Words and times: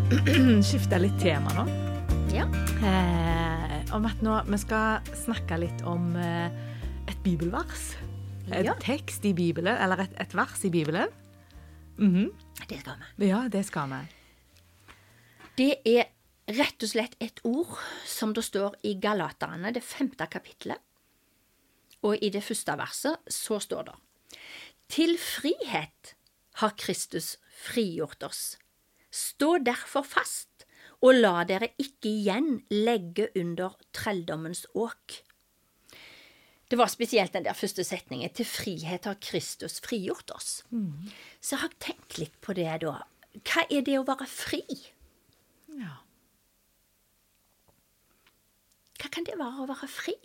skifte 0.68 0.98
litt 1.00 1.18
tema 1.20 1.52
nå. 1.56 1.64
Ja. 2.32 2.46
Eh, 2.82 3.74
om 3.94 4.06
at 4.08 4.22
nå 4.24 4.38
vi 4.48 4.58
skal 4.60 5.02
snakke 5.24 5.58
litt 5.60 5.82
om 5.88 6.14
eh, 6.16 6.48
et 7.10 7.18
bibelvers. 7.24 7.92
En 8.50 8.64
Ja. 8.66 8.74
tekst 8.80 9.24
i 9.28 9.32
Bibelen, 9.36 9.76
eller 9.76 10.02
et, 10.06 10.14
et 10.20 10.34
vers 10.34 10.64
i 10.64 10.70
Bibelen. 10.72 11.08
Mhm. 11.98 12.30
Det 12.68 12.80
skal 12.80 12.96
vi. 13.18 13.28
Ja, 13.28 13.42
det 13.48 13.64
skal 13.68 13.90
vi. 13.92 14.00
Det 15.58 15.70
er 15.86 16.08
rett 16.56 16.82
og 16.82 16.88
slett 16.90 17.14
et 17.20 17.40
ord 17.44 17.76
som 18.08 18.32
det 18.34 18.44
står 18.44 18.74
i 18.88 18.94
Galaterne, 19.00 19.72
det 19.74 19.82
femte 19.84 20.26
kapitlet. 20.26 20.80
Og 22.02 22.16
i 22.22 22.30
det 22.34 22.42
første 22.42 22.74
verset 22.80 23.30
så 23.30 23.60
står 23.62 23.90
det 23.92 23.98
Til 24.88 25.14
frihet 25.20 26.14
har 26.60 26.74
Kristus 26.76 27.36
frigjort 27.62 28.22
oss. 28.26 28.56
Stå 29.12 29.58
derfor 29.60 30.06
fast, 30.08 30.64
og 31.02 31.18
la 31.18 31.42
dere 31.44 31.68
ikke 31.82 32.08
igjen 32.08 32.62
legge 32.72 33.28
under 33.36 33.76
trelldommens 33.92 34.64
åk. 34.74 35.20
Det 36.72 36.78
var 36.80 36.88
spesielt 36.88 37.34
den 37.34 37.44
der 37.44 37.52
første 37.52 37.84
setningen. 37.84 38.32
Til 38.32 38.48
frihet 38.48 39.04
har 39.04 39.18
Kristus 39.20 39.76
frigjort 39.84 40.30
oss. 40.32 40.62
Så 41.40 41.56
jeg 41.56 41.62
har 41.66 41.74
tenkt 41.84 42.16
litt 42.16 42.38
på 42.40 42.54
det 42.56 42.70
da. 42.80 42.94
Hva 43.44 43.66
er 43.68 43.84
det 43.84 43.98
å 43.98 44.06
være 44.08 44.28
fri? 44.30 44.62
Ja. 45.76 45.98
Hva 49.02 49.10
kan 49.12 49.28
det 49.28 49.36
være 49.36 49.66
å 49.66 49.68
være 49.68 49.90
fri? 49.90 50.16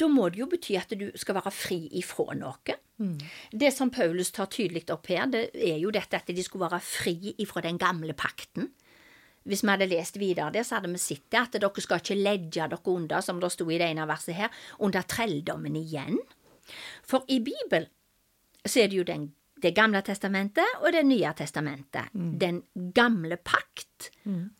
Da 0.00 0.08
må 0.08 0.30
det 0.32 0.40
jo 0.40 0.46
bety 0.48 0.76
at 0.80 0.92
du 0.96 1.10
skal 1.20 1.36
være 1.36 1.52
fri 1.52 1.78
ifra 2.00 2.32
noe. 2.38 2.76
Det 3.52 3.70
som 3.72 3.90
Paulus 3.92 4.30
tar 4.32 4.48
tydelig 4.52 4.86
opp 4.92 5.08
her, 5.12 5.26
det 5.32 5.50
er 5.54 5.76
jo 5.80 5.90
dette 5.92 6.16
at 6.16 6.30
de 6.32 6.42
skulle 6.44 6.68
være 6.70 6.80
fri 6.84 7.34
ifra 7.40 7.62
den 7.64 7.78
gamle 7.80 8.14
pakten. 8.16 8.70
Hvis 9.48 9.62
vi 9.64 9.70
hadde 9.72 9.88
lest 9.88 10.18
videre 10.20 10.50
der, 10.52 10.64
så 10.68 10.76
hadde 10.78 10.90
vi 10.92 11.00
sett 11.00 11.24
det, 11.32 11.40
at 11.40 11.56
dere 11.62 11.80
skal 11.84 12.00
ikke 12.02 12.16
ledge 12.18 12.60
dere 12.68 12.78
under, 12.92 13.20
som 13.24 13.40
det 13.40 13.48
sto 13.52 13.64
i 13.72 13.78
det 13.80 13.88
ene 13.92 14.04
verset 14.08 14.36
her, 14.36 14.50
under 14.78 15.02
trelldommen 15.08 15.76
igjen. 15.80 16.18
For 17.08 17.24
i 17.28 17.40
Bibelen 17.40 17.88
så 18.64 18.82
er 18.84 18.88
det 18.92 18.96
jo 19.00 19.04
den, 19.04 19.30
Det 19.60 19.74
gamle 19.76 20.00
testamentet 20.00 20.64
og 20.80 20.92
Det 20.92 21.02
nye 21.04 21.32
testamentet. 21.36 22.08
Den 22.40 22.62
gamle 22.94 23.36
pakt 23.36 24.10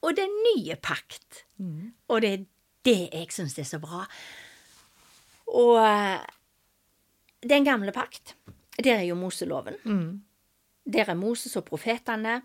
og 0.02 0.16
den 0.16 0.28
nye 0.44 0.77
pakt. 0.77 1.44
Og 2.08 2.20
det 2.20 2.33
er 2.33 2.44
det 2.84 3.08
jeg 3.12 3.28
syns 3.33 3.58
er 3.58 3.64
så 3.64 3.78
bra. 3.80 4.05
Og 5.50 5.76
eh, 5.82 6.22
den 7.50 7.66
gamle 7.66 7.92
pakt, 7.92 8.36
der 8.78 9.00
er 9.00 9.06
jo 9.08 9.18
Moseloven. 9.18 9.76
Der 10.90 11.10
er 11.10 11.18
Moses 11.18 11.56
og 11.58 11.66
profetene. 11.68 12.40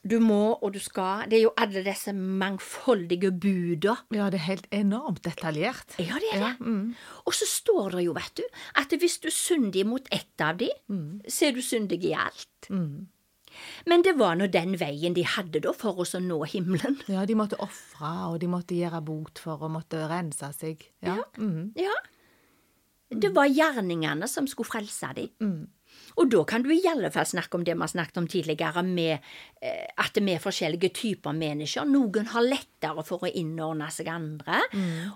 Du 0.00 0.16
må 0.24 0.54
og 0.54 0.72
du 0.72 0.78
skal. 0.80 1.26
Det 1.28 1.36
er 1.36 1.42
jo 1.42 1.52
alle 1.60 1.82
disse 1.84 2.12
mangfoldige 2.16 3.30
buda. 3.36 3.98
ja, 4.16 4.30
det 4.32 4.40
er 4.40 4.46
helt 4.46 4.68
enormt 4.72 5.24
detaljert. 5.24 5.98
Ja, 5.98 6.16
det 6.16 6.30
er 6.32 6.38
det. 6.38 6.40
Ja, 6.40 6.52
mm. 6.60 6.94
Og 7.26 7.34
så 7.36 7.44
står 7.46 7.98
det 7.98 8.06
jo, 8.06 8.14
vet 8.16 8.40
du, 8.40 8.44
at 8.80 8.94
hvis 8.96 9.18
du 9.20 9.28
synder 9.30 9.84
mot 9.84 10.08
ett 10.10 10.40
av 10.40 10.56
de, 10.56 10.70
så 11.28 11.50
er 11.50 11.52
du 11.52 11.60
syndig 11.60 12.00
i 12.04 12.14
alt. 12.16 12.70
Men 13.90 14.04
det 14.06 14.14
var 14.18 14.38
nå 14.38 14.48
den 14.52 14.76
veien 14.80 15.16
de 15.16 15.24
hadde 15.26 15.62
da 15.64 15.72
for 15.76 16.00
oss 16.04 16.14
å 16.18 16.22
nå 16.22 16.42
himmelen. 16.50 16.98
Ja, 17.10 17.24
de 17.26 17.36
måtte 17.38 17.58
ofre, 17.62 18.12
og 18.30 18.38
de 18.42 18.48
måtte 18.50 18.78
gjøre 18.78 19.02
bot 19.04 19.42
for 19.42 19.66
å 19.66 19.72
måtte 19.72 20.04
rense 20.10 20.52
seg. 20.56 20.86
Ja. 21.04 21.20
mhm. 21.38 21.72
Ja. 21.78 21.94
Det 23.10 23.32
var 23.34 23.48
gjerningene 23.50 24.28
som 24.30 24.46
skulle 24.46 24.70
frelse 24.70 25.08
dem. 25.16 25.30
Og 26.14 26.28
da 26.30 26.44
kan 26.46 26.62
du 26.62 26.70
i 26.70 26.84
alle 26.86 27.10
fall 27.10 27.26
snakke 27.26 27.58
om 27.58 27.64
det 27.66 27.74
vi 27.74 27.82
har 27.82 27.90
snakket 27.90 28.20
om 28.20 28.28
tidligere, 28.30 28.84
med 28.86 29.16
eh, 29.62 29.88
at 29.98 30.14
vi 30.14 30.34
er 30.34 30.42
forskjellige 30.42 30.92
typer 30.94 31.34
mennesker. 31.34 31.88
Noen 31.90 32.30
har 32.30 32.46
lettere 32.46 33.02
for 33.06 33.26
å 33.26 33.32
innordne 33.32 33.90
seg 33.90 34.10
andre, 34.12 34.62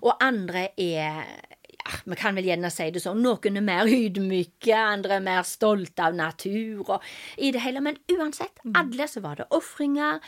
og 0.03 0.19
andre 0.25 0.69
er 0.75 1.23
ja, 1.64 1.64
Vi 2.05 2.17
kan 2.17 2.37
vel 2.37 2.47
gjerne 2.49 2.71
si 2.73 2.87
det 2.91 3.03
sånn, 3.05 3.21
noen 3.21 3.59
er 3.61 3.65
mer 3.65 3.89
ydmyke, 3.93 4.73
andre 4.73 5.19
er 5.19 5.25
mer 5.25 5.43
stolte 5.45 6.07
av 6.07 6.15
natur 6.17 6.81
og 6.97 7.03
i 7.37 7.51
det 7.53 7.61
hele. 7.61 7.83
Men 7.85 7.99
uansett, 8.13 8.63
alle 8.75 9.07
så 9.09 9.21
var 9.21 9.37
det 9.37 9.47
ofringer, 9.53 10.21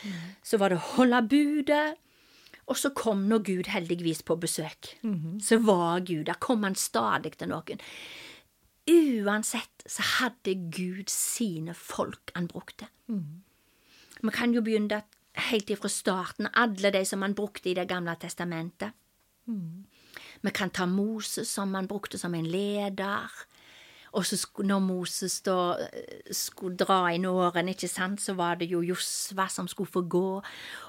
så 0.45 0.59
var 0.61 0.75
det 0.75 0.83
holde 0.95 1.23
budet. 1.31 1.97
Og 2.67 2.77
så 2.77 2.91
kom 2.91 3.29
nå 3.31 3.39
Gud 3.47 3.69
heldigvis 3.71 4.25
på 4.27 4.35
besøk. 4.43 4.97
Så 5.41 5.59
var 5.63 6.01
Gud 6.01 6.27
Der 6.27 6.35
kom 6.35 6.65
han 6.67 6.75
stadig 6.75 7.37
til 7.39 7.49
noen. 7.49 7.79
Uansett 8.91 9.83
så 9.87 10.03
hadde 10.03 10.55
Gud 10.75 11.09
sine 11.09 11.75
folk 11.75 12.33
han 12.35 12.49
brukte. 12.51 12.89
Vi 14.23 14.31
kan 14.35 14.53
jo 14.53 14.61
begynne 14.67 15.03
helt 15.51 15.71
ifra 15.71 15.89
starten, 15.89 16.49
alle 16.55 16.91
de 16.91 17.05
som 17.05 17.23
han 17.23 17.35
brukte 17.35 17.71
i 17.71 17.75
Det 17.75 17.89
gamle 17.89 18.17
testamentet. 18.19 18.93
Vi 20.43 20.53
kan 20.55 20.71
ta 20.71 20.87
Moses 20.87 21.51
som 21.51 21.75
han 21.75 21.89
brukte 21.91 22.19
som 22.19 22.35
en 22.35 22.49
leder. 22.49 23.31
Og 24.17 24.25
så 24.25 24.39
når 24.65 24.81
Moses 24.81 25.41
da 25.45 25.77
eh, 25.83 26.33
skulle 26.35 26.79
dra 26.81 27.11
inn 27.13 27.27
årene, 27.29 27.75
ikke 27.75 27.91
sant, 27.91 28.23
så 28.23 28.33
var 28.39 28.57
det 28.61 28.71
jo 28.71 28.81
Josva 28.85 29.45
som 29.53 29.69
skulle 29.69 29.93
få 29.93 30.07
gå, 30.09 30.41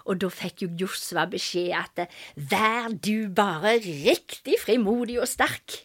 og 0.08 0.22
da 0.22 0.30
fikk 0.32 0.64
jo 0.64 0.70
Josva 0.86 1.26
beskjed 1.32 1.74
at 1.76 2.04
eh, 2.06 2.20
vær 2.38 2.94
du 2.94 3.28
bare 3.36 3.78
riktig 3.84 4.62
frimodig 4.64 5.20
og 5.20 5.28
sterk. 5.28 5.82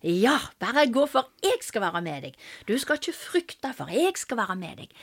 Ja, 0.00 0.38
bare 0.62 0.86
gå, 0.92 1.04
for 1.10 1.28
jeg 1.44 1.60
skal 1.66 1.84
være 1.84 2.04
med 2.06 2.28
deg. 2.28 2.38
Du 2.68 2.72
skal 2.80 3.00
ikke 3.00 3.18
frykte, 3.18 3.74
for 3.76 3.92
jeg 3.92 4.16
skal 4.16 4.40
være 4.40 4.56
med 4.56 4.84
deg. 4.84 4.96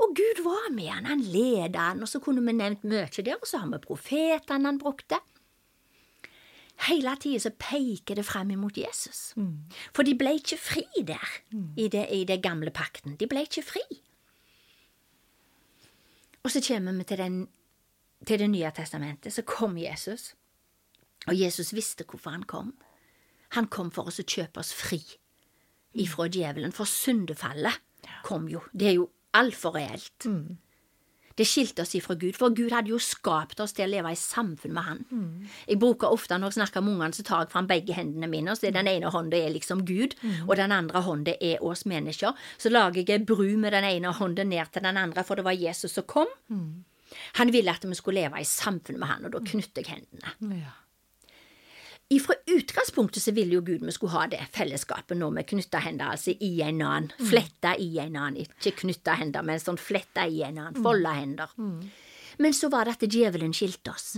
Og 0.00 0.14
Gud 0.16 0.40
var 0.46 0.70
med 0.72 0.88
han, 0.88 1.10
han 1.10 1.20
ledet 1.20 1.76
han, 1.76 2.00
og 2.00 2.08
så 2.08 2.22
kunne 2.24 2.40
vi 2.46 2.56
nevnt 2.56 2.86
mye 2.88 3.10
der, 3.12 3.36
og 3.36 3.44
så 3.48 3.60
har 3.60 3.68
vi 3.74 3.82
profetene 3.84 4.72
han 4.72 4.80
brukte. 4.80 5.20
Hele 6.88 7.12
tida 7.20 7.38
så 7.44 7.50
peker 7.50 8.16
det 8.16 8.24
frem 8.24 8.50
imot 8.54 8.78
Jesus. 8.80 9.34
For 9.92 10.06
de 10.06 10.14
ble 10.16 10.34
ikke 10.38 10.56
fri 10.56 10.84
der 11.06 11.32
i, 11.76 11.88
det, 11.88 12.06
i 12.10 12.24
det 12.24 12.42
gamle 12.42 12.70
pakten. 12.70 13.16
De 13.20 13.28
ble 13.28 13.42
ikke 13.44 13.62
fri. 13.62 13.82
Og 16.42 16.50
så 16.50 16.62
kommer 16.64 16.92
vi 16.96 17.04
til, 17.04 17.18
den, 17.18 17.48
til 18.26 18.38
Det 18.38 18.50
nye 18.50 18.70
testamentet. 18.76 19.32
Så 19.32 19.42
kom 19.42 19.76
Jesus. 19.78 20.34
Og 21.26 21.40
Jesus 21.40 21.74
visste 21.74 22.04
hvorfor 22.08 22.30
han 22.30 22.42
kom. 22.42 22.74
Han 23.50 23.66
kom 23.66 23.90
for 23.90 24.08
oss 24.08 24.20
å 24.20 24.24
kjøpe 24.24 24.60
oss 24.60 24.72
fri 24.72 25.02
ifra 25.92 26.28
djevelen. 26.28 26.72
For 26.72 26.88
syndefallet 26.88 27.76
kom 28.24 28.48
jo. 28.48 28.62
Det 28.72 28.88
er 28.88 28.96
jo 28.96 29.10
altfor 29.34 29.74
reelt. 29.76 30.26
Det 31.40 31.46
skilte 31.48 31.86
oss 31.86 31.94
ifra 31.96 32.14
Gud, 32.20 32.36
for 32.36 32.52
Gud 32.52 32.74
hadde 32.74 32.92
jo 32.92 32.98
skapt 33.00 33.62
oss 33.64 33.72
til 33.72 33.86
å 33.86 33.90
leve 33.94 34.10
i 34.12 34.18
samfunn 34.20 34.74
med 34.76 34.84
Han. 34.84 34.98
Jeg 35.64 35.80
bruker 35.80 36.12
ofte 36.12 36.36
når 36.36 36.52
jeg 36.52 36.58
snakker 36.58 36.84
med 36.84 36.98
ungene, 36.98 37.16
så 37.16 37.24
tar 37.24 37.46
jeg 37.46 37.52
fram 37.54 37.70
begge 37.70 37.96
hendene 37.96 38.28
mine, 38.28 38.52
og 38.52 38.60
så 38.60 38.68
den 38.74 38.90
ene 38.90 39.08
hånda 39.14 39.38
er 39.40 39.54
liksom 39.54 39.86
Gud, 39.88 40.18
og 40.46 40.52
den 40.60 40.74
andre 40.76 41.00
hånda 41.06 41.38
er 41.40 41.64
oss 41.64 41.86
mennesker. 41.88 42.36
Så 42.60 42.68
lager 42.68 43.08
jeg 43.08 43.24
bru 43.24 43.56
med 43.56 43.72
den 43.72 43.88
ene 43.88 44.12
hånda 44.20 44.44
ned 44.44 44.68
til 44.74 44.84
den 44.84 45.00
andre, 45.00 45.24
for 45.24 45.40
det 45.40 45.46
var 45.48 45.56
Jesus 45.56 45.96
som 45.96 46.04
kom. 46.04 46.28
Han 47.40 47.50
ville 47.52 47.72
at 47.72 47.84
vi 47.88 47.96
skulle 47.98 48.20
leve 48.22 48.38
i 48.40 48.44
samfunn 48.44 49.00
med 49.00 49.08
Han, 49.08 49.24
og 49.26 49.32
da 49.32 49.40
knytter 49.40 49.82
jeg 49.82 49.96
hendene. 49.96 50.60
Ja. 50.60 50.76
Ifra 52.10 52.34
utgangspunktet 52.46 53.22
så 53.22 53.30
ville 53.30 53.54
jo 53.54 53.62
Gud 53.62 53.84
vi 53.86 53.92
skulle 53.94 54.16
ha 54.16 54.24
det 54.26 54.40
fellesskapet 54.50 55.14
når 55.18 55.36
vi 55.36 55.44
knytta 55.52 55.78
hender, 55.84 56.16
altså 56.16 56.32
i 56.42 56.56
en 56.66 56.80
annen, 56.82 57.12
fletta 57.22 57.76
i 57.78 57.92
en 58.02 58.16
annen, 58.18 58.40
ikke 58.42 58.72
knytta 58.80 59.14
hender, 59.20 59.46
men 59.46 59.62
sånn 59.62 59.78
fletta 59.78 60.24
i 60.26 60.40
en 60.42 60.58
annen, 60.58 60.80
folda 60.82 61.12
hender. 61.14 61.54
Men 62.40 62.56
så 62.56 62.70
var 62.72 62.88
det 62.88 62.96
at 62.96 63.06
djevelen 63.14 63.54
skilte 63.54 63.92
oss. 63.92 64.16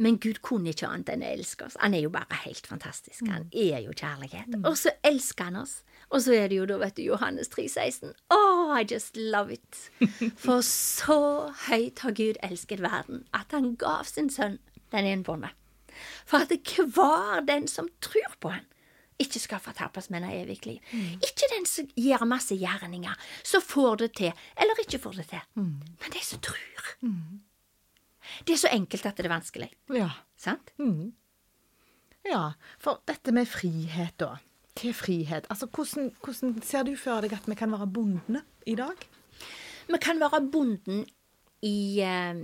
Men 0.00 0.16
Gud 0.22 0.40
kunne 0.46 0.72
ikke 0.72 0.88
annet 0.88 1.12
enn 1.12 1.26
å 1.26 1.28
elske 1.34 1.66
oss. 1.66 1.76
Han 1.82 1.96
er 1.98 2.06
jo 2.06 2.12
bare 2.14 2.40
helt 2.46 2.68
fantastisk. 2.70 3.26
Han 3.28 3.48
er 3.52 3.82
jo 3.84 3.92
kjærlighet. 3.92 4.56
Og 4.62 4.78
så 4.78 4.94
elsker 5.04 5.50
han 5.50 5.60
oss. 5.64 5.80
Og 6.08 6.24
så 6.24 6.38
er 6.38 6.48
det 6.48 6.56
jo 6.60 6.66
da, 6.70 6.80
vet 6.80 6.96
du, 6.96 7.04
Johannes 7.04 7.52
3,16. 7.52 8.14
Oh, 8.32 8.72
I 8.72 8.86
just 8.88 9.18
love 9.18 9.52
it. 9.52 9.84
For 10.44 10.64
så 10.64 11.20
høyt 11.68 12.00
har 12.06 12.16
Gud 12.16 12.40
elsket 12.48 12.80
verden, 12.80 13.26
at 13.36 13.52
han 13.52 13.74
gav 13.76 14.08
sin 14.08 14.32
sønn, 14.32 14.60
den 14.94 15.10
enbånde 15.10 15.52
for 16.26 16.38
at 16.44 16.52
hver 16.94 17.46
den 17.46 17.68
som 17.68 17.88
tror 18.00 18.36
på 18.40 18.48
han, 18.48 18.66
ikke 19.20 19.38
skal 19.38 19.60
fortapes, 19.60 20.10
men 20.10 20.24
har 20.24 20.32
evig 20.32 20.66
liv. 20.66 20.78
Ikke 21.20 21.48
den 21.52 21.66
som 21.68 21.88
gjør 21.96 22.24
masse 22.24 22.56
gjerninger, 22.56 23.14
som 23.44 23.60
får 23.62 23.96
det 23.96 24.12
til, 24.16 24.32
eller 24.56 24.80
ikke 24.80 24.98
får 24.98 25.12
det 25.20 25.26
til, 25.28 25.40
men 25.56 26.14
de 26.14 26.22
som 26.24 26.40
tror. 26.40 26.94
Det 28.46 28.54
er 28.54 28.60
så 28.62 28.68
enkelt 28.72 29.06
at 29.06 29.16
det 29.16 29.26
er 29.26 29.34
vanskelig, 29.34 29.70
ja. 29.92 30.10
sant? 30.36 30.72
Ja, 32.24 32.52
for 32.78 33.02
dette 33.08 33.32
med 33.32 33.48
frihet, 33.48 34.16
da. 34.20 34.36
Er 34.84 34.92
frihet? 34.92 35.46
Altså, 35.50 35.66
hvordan, 35.66 36.12
hvordan 36.24 36.62
ser 36.62 36.82
du 36.84 36.96
for 36.96 37.20
deg 37.20 37.32
at 37.32 37.48
vi 37.48 37.54
kan 37.54 37.72
være 37.72 37.86
bondene 37.86 38.42
i 38.66 38.74
dag? 38.74 38.96
Vi 39.88 39.98
kan 40.00 40.20
være 40.20 40.40
bonden 40.52 41.02
i 41.62 42.00
eh, 42.00 42.34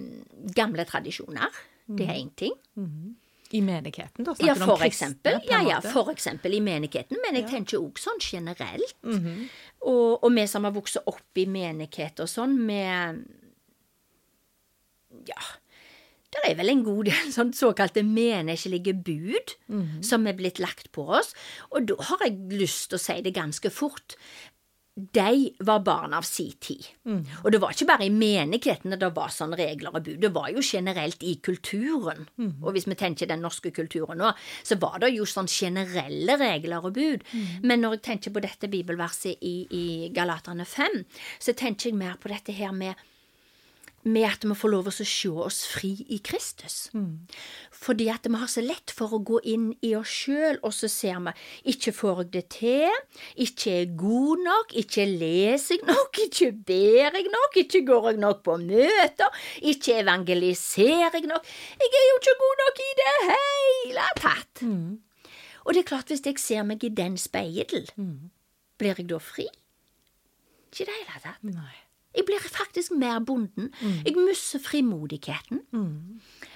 gamle 0.57 0.85
tradisjoner. 0.85 1.49
Det 1.87 2.05
er 2.09 2.19
én 2.19 2.35
ting. 2.37 2.53
I 3.53 3.61
menigheten, 3.63 4.25
da? 4.25 4.35
Ja, 4.41 4.55
Snakker 4.55 4.63
om 4.63 4.69
for 4.69 4.77
kristne, 4.85 4.89
eksempel. 5.13 5.41
Ja, 5.51 5.61
ja, 5.63 5.81
for 5.81 6.11
eksempel 6.13 6.55
i 6.55 6.61
menigheten, 6.61 7.17
men 7.23 7.35
jeg 7.35 7.45
Ja. 7.45 7.49
tenker 7.51 7.79
òg 7.79 7.95
sånn 7.99 8.19
generelt. 8.21 8.95
Mhm. 9.05 9.49
og, 9.87 10.25
og 10.25 10.33
vi 10.35 10.47
som 10.47 10.65
har 10.65 10.73
vokst 10.73 10.97
opp 11.07 11.39
i 11.39 11.45
menighet 11.47 12.19
og 12.21 12.27
sånn, 12.29 12.57
med 12.67 13.25
Ja. 15.29 15.41
Det 16.33 16.43
er 16.51 16.57
vel 16.59 16.69
en 16.73 16.83
god 16.85 17.07
del 17.09 17.31
sånn 17.37 17.53
såkalte 17.57 18.03
menneskelige 18.05 18.93
bud 19.05 19.55
Mhm. 19.69 20.03
som 20.05 20.27
er 20.27 20.35
blitt 20.35 20.59
lagt 20.59 20.91
på 20.93 21.07
oss, 21.09 21.33
og 21.73 21.87
da 21.87 21.95
har 22.11 22.19
jeg 22.27 22.37
lyst 22.51 22.91
til 22.91 22.99
å 22.99 23.01
si 23.01 23.21
det 23.23 23.35
ganske 23.35 23.71
fort. 23.73 24.17
De 24.97 25.51
var 25.61 25.83
barn 25.85 26.15
av 26.17 26.25
si 26.25 26.47
tid. 26.57 26.87
Mm. 27.05 27.19
Og 27.43 27.51
det 27.53 27.59
var 27.61 27.75
ikke 27.75 27.89
bare 27.91 28.07
i 28.07 28.13
menighetene 28.13 28.97
det 28.97 29.11
var 29.17 29.33
sånne 29.35 29.59
regler 29.61 29.93
og 29.93 30.07
bud, 30.07 30.17
det 30.23 30.31
var 30.33 30.49
jo 30.55 30.63
generelt 30.65 31.21
i 31.21 31.35
kulturen. 31.45 32.25
Mm. 32.41 32.55
Og 32.63 32.73
hvis 32.73 32.89
vi 32.89 32.97
tenker 32.97 33.29
den 33.29 33.45
norske 33.45 33.75
kulturen 33.77 34.23
nå, 34.23 34.31
så 34.65 34.79
var 34.81 35.03
det 35.05 35.13
jo 35.13 35.29
sånn 35.29 35.51
generelle 35.53 36.39
regler 36.41 36.89
og 36.89 36.97
bud. 36.97 37.27
Mm. 37.29 37.67
Men 37.69 37.85
når 37.85 37.99
jeg 37.99 38.07
tenker 38.09 38.33
på 38.33 38.45
dette 38.47 38.73
bibelverset 38.73 39.45
i, 39.45 39.57
i 39.69 39.85
Galaterne 40.17 40.65
5, 40.65 41.03
så 41.45 41.53
tenker 41.53 41.91
jeg 41.91 42.01
mer 42.01 42.17
på 42.23 42.33
dette 42.33 42.57
her 42.57 42.73
med 42.73 42.97
med 44.07 44.23
at 44.29 44.45
vi 44.47 44.55
får 44.55 44.71
lov 44.71 44.87
å 44.87 44.93
se 44.95 45.29
oss 45.29 45.65
fri 45.67 45.91
i 46.15 46.21
Kristus. 46.23 46.77
Fordi 47.75 48.07
at 48.13 48.27
vi 48.31 48.39
har 48.39 48.49
så 48.51 48.63
lett 48.63 48.93
for 48.95 49.13
å 49.17 49.19
gå 49.27 49.41
inn 49.51 49.65
i 49.85 49.95
oss 49.99 50.13
sjøl, 50.23 50.61
og 50.63 50.73
så 50.75 50.89
ser 50.91 51.19
vi 51.27 51.33
ikke 51.73 51.93
får 51.93 52.23
jeg 52.23 52.31
det 52.37 52.45
til, 52.55 53.01
ikke 53.47 53.75
er 53.83 53.95
god 53.99 54.45
nok, 54.47 54.75
ikke 54.83 55.07
leser 55.11 55.77
jeg 55.81 55.89
nok, 55.91 56.21
ikke 56.27 56.53
ber 56.71 57.19
jeg 57.19 57.27
nok, 57.35 57.59
ikke 57.65 57.83
går 57.91 58.09
jeg 58.13 58.23
nok 58.23 58.45
på 58.47 58.57
møter, 58.63 59.43
ikke 59.73 59.99
evangeliserer 60.05 61.19
jeg 61.19 61.31
nok, 61.31 61.51
jeg 61.83 61.91
er 62.01 62.07
jo 62.13 62.21
ikke 62.23 62.37
god 62.45 62.63
nok 62.63 62.83
i 62.87 62.91
det 63.03 63.15
hele 63.27 64.07
tatt. 64.23 64.65
Og 65.67 65.75
det 65.75 65.83
er 65.83 65.89
klart, 65.89 66.13
hvis 66.15 66.23
jeg 66.23 66.39
ser 66.39 66.63
meg 66.63 66.85
i 66.87 66.93
den 66.95 67.19
speil, 67.19 67.67
blir 68.79 68.95
jeg 68.95 69.09
da 69.11 69.19
fri? 69.19 69.49
Ikke 70.71 70.85
i 70.85 70.87
det 70.87 70.95
hele 71.01 71.21
tatt. 71.25 71.43
Nei. 71.43 71.75
Jeg 72.17 72.25
blir 72.29 72.41
faktisk 72.41 72.93
mer 72.97 73.21
bonden. 73.21 73.71
Jeg 74.05 74.17
mister 74.17 74.59
frimodigheten. 74.63 75.63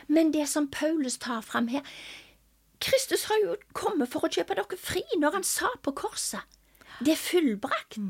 Men 0.09 0.33
det 0.33 0.49
som 0.49 0.71
Paulus 0.71 1.19
tar 1.19 1.41
fram 1.47 1.69
her 1.69 1.85
Kristus 2.81 3.27
har 3.29 3.37
jo 3.45 3.57
kommet 3.77 4.09
for 4.09 4.25
å 4.25 4.31
kjøpe 4.33 4.57
dere 4.57 4.79
fri 4.81 5.03
når 5.21 5.37
han 5.37 5.45
sa 5.45 5.69
på 5.85 5.93
korset. 5.93 6.41
Det 7.05 7.13
er 7.13 7.21
fullbrakt. 7.21 8.01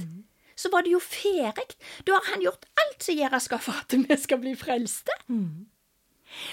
Så 0.54 0.70
var 0.70 0.84
det 0.86 0.92
jo 0.94 1.00
ferdig. 1.02 1.74
Da 2.06 2.14
har 2.18 2.30
han 2.34 2.44
gjort 2.44 2.68
alt 2.78 3.02
som 3.02 3.18
gjøres 3.18 3.48
skal 3.48 3.62
for 3.64 3.82
at 3.82 3.96
vi 3.98 4.16
skal 4.20 4.40
bli 4.42 4.54
frelste. 4.58 5.14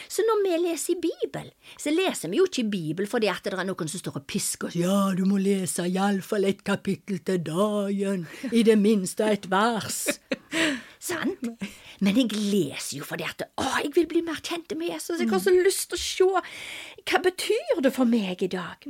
Så 0.10 0.24
når 0.26 0.40
vi 0.42 0.56
leser 0.64 0.96
i 0.96 1.02
Bibelen, 1.02 1.54
så 1.78 1.92
leser 1.94 2.32
vi 2.32 2.40
jo 2.40 2.48
ikke 2.48 2.64
i 2.64 2.70
Bibelen 2.72 3.10
fordi 3.10 3.30
at 3.30 3.46
det 3.46 3.54
er 3.54 3.68
noen 3.68 3.92
som 3.92 4.02
står 4.02 4.18
og 4.22 4.26
pisker 4.30 4.72
oss. 4.72 4.78
Ja, 4.80 5.12
du 5.14 5.22
må 5.30 5.38
lese 5.42 5.86
iallfall 5.86 6.48
et 6.50 6.64
kapittel 6.66 7.22
til 7.28 7.44
dagen, 7.46 8.26
i 8.50 8.64
det 8.66 8.78
minste 8.82 9.30
et 9.30 9.46
vers. 9.52 10.08
Sant? 11.08 11.48
Men 12.04 12.20
jeg 12.20 12.34
leser 12.36 12.98
jo 13.00 13.08
fordi 13.08 13.26
at 13.28 13.46
å, 13.48 13.66
jeg 13.80 13.94
vil 13.96 14.08
bli 14.12 14.22
mer 14.28 14.42
kjent 14.44 14.74
med 14.76 14.92
Jesus. 14.92 15.22
Jeg 15.22 15.32
har 15.32 15.42
så 15.44 15.54
lyst 15.56 15.90
til 15.94 15.98
å 15.98 16.04
se 16.04 16.28
hva 17.08 17.22
betyr 17.24 17.82
det 17.86 17.94
for 17.96 18.10
meg 18.10 18.44
i 18.44 18.50
dag. 18.52 18.88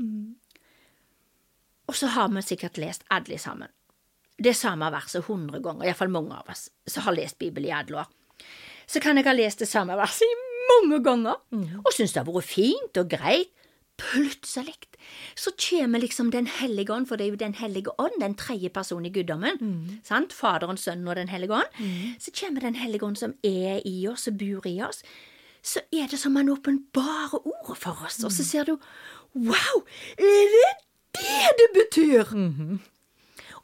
Og 1.88 1.96
så 1.96 2.10
har 2.16 2.32
vi 2.34 2.44
sikkert 2.44 2.80
lest 2.82 3.06
alle 3.14 3.38
sammen. 3.40 3.70
Det 4.38 4.54
samme 4.54 4.90
verset 4.94 5.26
hundre 5.26 5.62
ganger, 5.66 5.88
iallfall 5.88 6.12
mange 6.14 6.36
av 6.36 6.50
oss 6.54 6.68
som 6.86 7.08
har 7.08 7.16
lest 7.18 7.40
Bibelen 7.42 7.70
i 7.72 7.74
alle 7.74 8.04
år. 8.04 8.10
Så 8.88 9.02
kan 9.04 9.18
jeg 9.18 9.26
ha 9.28 9.34
lest 9.34 9.64
det 9.64 9.70
samme 9.70 9.96
verset 9.98 10.28
i 10.28 10.36
mange 10.68 11.00
ganger, 11.04 11.40
og 11.84 11.94
synes 11.96 12.14
det 12.14 12.22
har 12.22 12.28
vært 12.28 12.50
fint 12.50 13.00
og 13.02 13.10
greit. 13.10 13.54
Plutselig 13.98 14.76
så 15.36 15.52
kommer 15.58 16.00
liksom 16.00 16.32
Den 16.32 16.48
hellige 16.48 16.94
ånd, 16.94 17.08
for 17.08 17.18
det 17.18 17.26
er 17.26 17.30
jo 17.30 17.36
Den 17.36 17.54
hellige 17.54 17.94
ånd, 18.00 18.22
den 18.22 18.36
tredje 18.36 18.70
personen 18.70 19.06
i 19.06 19.10
guddommen, 19.10 20.00
sant? 20.04 20.34
Faderen, 20.34 20.78
Sønnen 20.78 21.08
og 21.08 21.16
Den 21.16 21.30
hellige 21.30 21.54
ånd. 21.54 21.66
Så 22.20 22.32
kommer 22.40 22.62
Den 22.62 22.76
hellige 22.76 23.06
ånd 23.06 23.18
som 23.18 23.34
er 23.44 23.82
i 23.86 24.08
oss 24.08 24.28
og 24.28 24.38
bor 24.38 24.68
i 24.68 24.82
oss. 24.82 25.04
Så 25.64 25.80
er 25.92 26.08
det 26.08 26.20
som 26.20 26.36
han 26.36 26.50
åpenbarer 26.50 27.42
ordet 27.48 27.78
for 27.78 28.06
oss, 28.06 28.24
og 28.24 28.32
så 28.32 28.44
ser 28.44 28.64
du 28.64 28.78
Wow! 29.36 29.84
Er 30.18 30.48
det 30.54 30.88
det 31.18 31.56
det 31.58 31.70
betyr? 31.74 32.36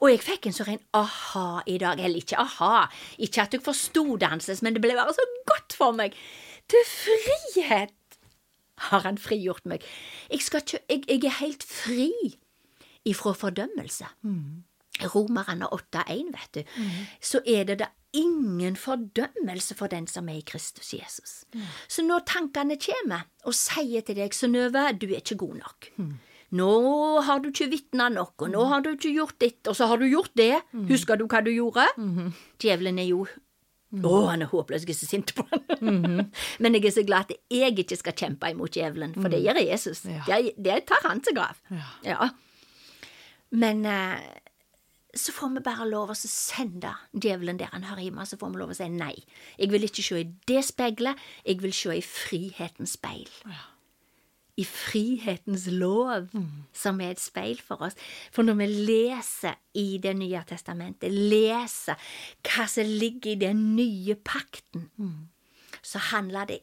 Og 0.02 0.10
jeg 0.10 0.20
fikk 0.20 0.48
en 0.50 0.54
så 0.54 0.66
ren 0.68 0.82
aha 0.94 1.62
i 1.70 1.78
dag. 1.78 2.00
Eller 2.00 2.20
ikke 2.20 2.40
aha, 2.42 2.88
ikke 3.18 3.42
at 3.46 3.54
jeg 3.54 3.64
forsto 3.64 4.18
det 4.18 4.62
men 4.62 4.74
det 4.74 4.82
ble 4.82 4.96
bare 4.98 5.14
så 5.14 5.26
godt 5.48 5.76
for 5.78 5.92
meg. 5.92 6.14
Til 6.68 6.84
frihet 6.88 7.94
har 8.78 9.00
han 9.06 9.18
frigjort 9.18 9.66
meg. 9.66 9.84
Jeg, 10.32 10.40
ikke, 10.42 10.80
jeg, 10.90 11.04
jeg 11.10 11.24
er 11.26 11.38
helt 11.40 11.64
fri 11.64 12.12
ifra 13.06 13.34
fordømmelse. 13.34 14.06
Romerne 15.14 15.66
8,1, 15.74 16.32
vet 16.32 16.54
du, 16.54 16.74
så 17.22 17.42
er 17.50 17.64
det 17.66 17.80
da 17.80 17.88
ingen 18.14 18.76
fordømmelse 18.78 19.74
for 19.76 19.88
den 19.90 20.06
som 20.08 20.28
er 20.30 20.38
i 20.38 20.46
Kristus 20.46 20.94
Jesus. 20.94 21.46
Så 21.90 22.04
når 22.06 22.22
tankene 22.30 22.78
kommer 22.78 23.26
og 23.44 23.56
sier 23.58 24.02
til 24.06 24.16
deg, 24.16 24.34
Synnøve, 24.38 24.92
du 25.02 25.08
er 25.10 25.18
ikke 25.24 25.36
god 25.42 25.56
nok. 25.64 25.90
Nå 26.54 27.22
har 27.26 27.40
du 27.42 27.50
ikke 27.50 27.72
vitna 27.72 28.10
nok, 28.14 28.36
og 28.46 28.52
nå 28.54 28.64
har 28.70 28.82
du 28.86 28.92
ikke 28.94 29.16
gjort 29.16 29.40
ditt, 29.42 29.68
og 29.68 29.76
så 29.76 29.88
har 29.90 29.98
du 29.98 30.06
gjort 30.06 30.30
det. 30.38 30.60
Husker 30.92 31.18
du 31.18 31.26
hva 31.26 31.42
du 31.42 31.50
gjorde? 31.50 31.88
Djevelen 32.62 33.00
er 33.02 33.10
jo 33.10 33.26
Å, 33.94 34.14
han 34.32 34.42
er 34.42 34.50
håpløs, 34.50 34.88
jeg 34.88 34.96
er 34.96 34.98
så 34.98 35.10
sint 35.10 35.34
på 35.38 35.46
han. 35.52 36.24
Men 36.64 36.78
jeg 36.78 36.88
er 36.90 36.96
så 36.96 37.04
glad 37.06 37.28
at 37.28 37.36
jeg 37.54 37.76
ikke 37.84 37.98
skal 38.00 38.16
kjempe 38.18 38.50
imot 38.50 38.74
djevelen, 38.74 39.14
for 39.18 39.30
det 39.30 39.44
gjør 39.44 39.60
Jesus. 39.62 40.06
Ja. 40.10 40.24
Det, 40.26 40.56
det 40.66 40.80
tar 40.90 41.06
han 41.06 41.22
seg 41.26 41.38
av. 41.44 41.60
Ja. 41.70 41.92
Ja. 42.08 42.30
Men 43.54 43.86
eh, 43.86 44.24
så 45.14 45.34
får 45.36 45.52
vi 45.54 45.62
bare 45.68 45.86
lov 45.90 46.10
å 46.10 46.18
sende 46.18 46.96
djevelen 47.14 47.60
der 47.62 47.70
han 47.74 47.86
har 47.86 48.02
hjemme, 48.02 48.26
så 48.26 48.40
får 48.42 48.56
vi 48.56 48.62
lov 48.64 48.74
å 48.74 48.78
si 48.78 48.88
nei. 48.90 49.14
Jeg 49.60 49.70
vil 49.74 49.86
ikke 49.86 50.06
se 50.06 50.24
i 50.24 50.26
det 50.50 50.64
speilet, 50.66 51.22
jeg 51.46 51.62
vil 51.62 51.76
se 51.78 51.94
i 52.00 52.02
frihetens 52.02 52.96
speil. 52.98 53.30
I 54.58 54.64
frihetens 54.70 55.64
lov, 55.72 56.28
som 56.74 57.00
er 57.02 57.16
et 57.16 57.20
speil 57.20 57.58
for 57.62 57.82
oss. 57.82 57.96
For 58.32 58.46
når 58.46 58.54
vi 58.60 58.68
leser 58.92 59.56
i 59.74 59.98
Det 59.98 60.12
nye 60.16 60.44
testamentet, 60.46 61.10
leser 61.12 61.96
hva 62.46 62.68
som 62.70 62.86
ligger 62.86 63.32
i 63.32 63.40
den 63.42 63.76
nye 63.76 64.16
pakten, 64.16 64.90
så 65.82 65.98
handler 66.12 66.46
det 66.46 66.60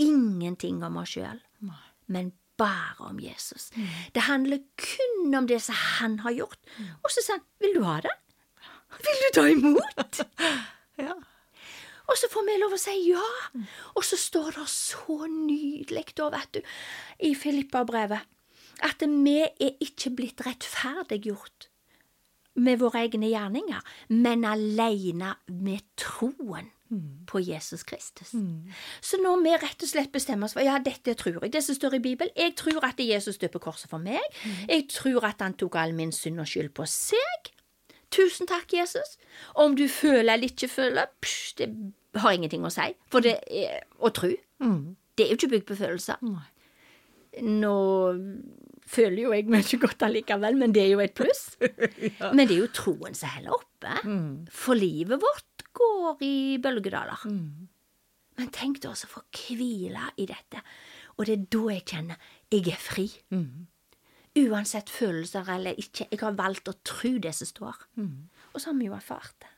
ingenting 0.00 0.82
om 0.84 0.96
oss 0.96 1.12
sjøl, 1.18 1.40
men 2.06 2.32
bare 2.56 3.10
om 3.10 3.18
Jesus. 3.20 3.70
Det 4.14 4.22
handler 4.22 4.58
kun 4.78 5.34
om 5.34 5.46
det 5.46 5.60
som 5.62 5.74
han 5.74 6.18
har 6.24 6.30
gjort. 6.32 6.58
Og 7.02 7.10
så 7.10 7.20
sa 7.26 7.32
han, 7.36 7.44
vil 7.60 7.74
du 7.76 7.82
ha 7.82 8.00
det? 8.00 8.14
Vil 9.04 9.22
du 9.24 9.28
ta 9.34 9.46
imot? 9.50 10.20
Ja. 10.96 11.10
Og 12.04 12.18
så 12.20 12.28
får 12.32 12.44
vi 12.46 12.56
lov 12.60 12.74
å 12.76 12.80
si 12.80 12.94
ja. 13.08 13.24
Og 13.96 14.04
så 14.04 14.18
står 14.20 14.58
det 14.58 14.66
så 14.70 15.24
nydelig, 15.30 16.06
da, 16.18 16.28
vet 16.34 16.58
du, 16.58 16.74
i 17.24 17.34
Filippa-brevet, 17.38 18.26
at 18.84 19.04
vi 19.06 19.38
er 19.44 19.78
ikke 19.80 20.12
blitt 20.18 20.42
rettferdiggjort 20.44 21.70
med 22.54 22.78
våre 22.78 23.02
egne 23.06 23.30
gjerninger, 23.32 23.80
men 24.14 24.44
alene 24.46 25.34
med 25.50 25.82
troen 25.98 26.70
på 27.26 27.40
Jesus 27.42 27.82
Kristus. 27.82 28.34
Så 29.02 29.18
når 29.18 29.40
vi 29.42 29.54
rett 29.58 29.82
og 29.82 29.90
slett 29.90 30.12
bestemmer 30.14 30.46
oss 30.46 30.54
for 30.54 30.62
ja, 30.62 30.76
dette 30.78 31.16
tror 31.18 31.40
jeg, 31.40 31.52
det 31.56 31.64
som 31.66 31.74
står 31.74 31.96
i 31.96 32.02
Bibelen 32.04 32.30
Jeg 32.38 32.54
tror 32.60 32.84
at 32.86 33.00
Jesus 33.00 33.38
døde 33.38 33.50
på 33.56 33.64
korset 33.66 33.90
for 33.90 33.98
meg. 33.98 34.22
Jeg 34.68 34.86
tror 34.92 35.24
at 35.26 35.42
han 35.42 35.56
tok 35.58 35.74
all 35.80 35.94
min 35.96 36.12
synd 36.14 36.38
og 36.44 36.46
skyld 36.46 36.70
på 36.76 36.86
seg. 36.86 37.50
Tusen 38.14 38.46
takk, 38.50 38.70
Jesus. 38.76 39.16
Om 39.58 39.74
du 39.78 39.86
føler 39.90 40.36
eller 40.36 40.48
ikke 40.50 40.68
føler, 40.70 41.10
psh, 41.24 41.54
det 41.58 41.68
har 42.22 42.36
ingenting 42.36 42.62
å 42.66 42.70
si. 42.72 42.88
For 43.10 43.24
det 43.24 43.36
er 43.50 43.82
å 43.98 44.10
tro. 44.14 44.30
Det 45.18 45.24
er 45.26 45.32
jo 45.32 45.38
ikke 45.40 45.50
bygd 45.56 45.66
på 45.72 45.76
følelser. 45.82 46.20
Nei. 46.26 46.46
Nå 47.42 47.74
føler 48.86 49.18
jo 49.24 49.32
jeg 49.34 49.48
ikke 49.48 49.80
godt 49.88 50.04
allikevel, 50.06 50.54
men 50.60 50.74
det 50.76 50.84
er 50.84 50.92
jo 50.92 51.00
et 51.02 51.14
pluss. 51.18 51.56
Men 52.36 52.44
det 52.46 52.54
er 52.54 52.60
jo 52.60 52.70
troen 52.76 53.16
som 53.18 53.32
holder 53.34 53.56
oppe. 53.56 53.94
For 54.54 54.78
livet 54.78 55.18
vårt 55.22 55.64
går 55.74 56.22
i 56.22 56.34
bølgedaler. 56.62 57.24
Men 58.38 58.50
tenk 58.54 58.80
da 58.84 58.92
å 58.94 59.10
få 59.10 59.24
hvile 59.34 60.08
i 60.22 60.26
dette. 60.30 60.62
Og 61.18 61.26
det 61.26 61.34
er 61.34 61.44
da 61.54 61.64
jeg 61.74 61.84
kjenner 61.90 62.30
jeg 62.54 62.70
er 62.74 62.78
fri. 62.82 63.08
Uansett 64.34 64.90
følelser 64.90 65.48
eller 65.54 65.78
ikke. 65.78 66.08
Jeg 66.10 66.20
har 66.20 66.34
valgt 66.38 66.68
å 66.68 66.74
tro 66.86 67.12
det 67.22 67.34
som 67.38 67.46
står. 67.46 67.84
Og 68.52 68.60
så 68.60 68.70
har 68.70 68.78
vi 68.78 68.88
jo 68.88 68.96
erfart 68.96 69.36
det. 69.44 69.52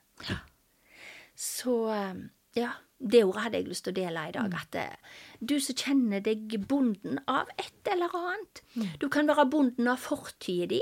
Så 1.37 1.76
eh, 1.92 2.18
ja, 2.56 2.71
det 2.99 3.25
ordet 3.25 3.42
hadde 3.45 3.61
jeg 3.61 3.68
lyst 3.68 3.85
til 3.85 3.92
å 3.92 3.99
dele 3.99 4.26
i 4.28 4.35
dag. 4.37 4.54
At 4.56 4.76
eh, 4.80 5.16
du 5.40 5.59
som 5.61 5.76
kjenner 5.76 6.23
deg 6.25 6.59
bonden 6.68 7.21
av 7.28 7.50
et 7.61 7.90
eller 7.92 8.12
annet. 8.16 8.62
Du 9.00 9.09
kan 9.12 9.28
være 9.28 9.49
bonden 9.52 9.88
av 9.92 10.00
fortida 10.00 10.71
di. 10.73 10.80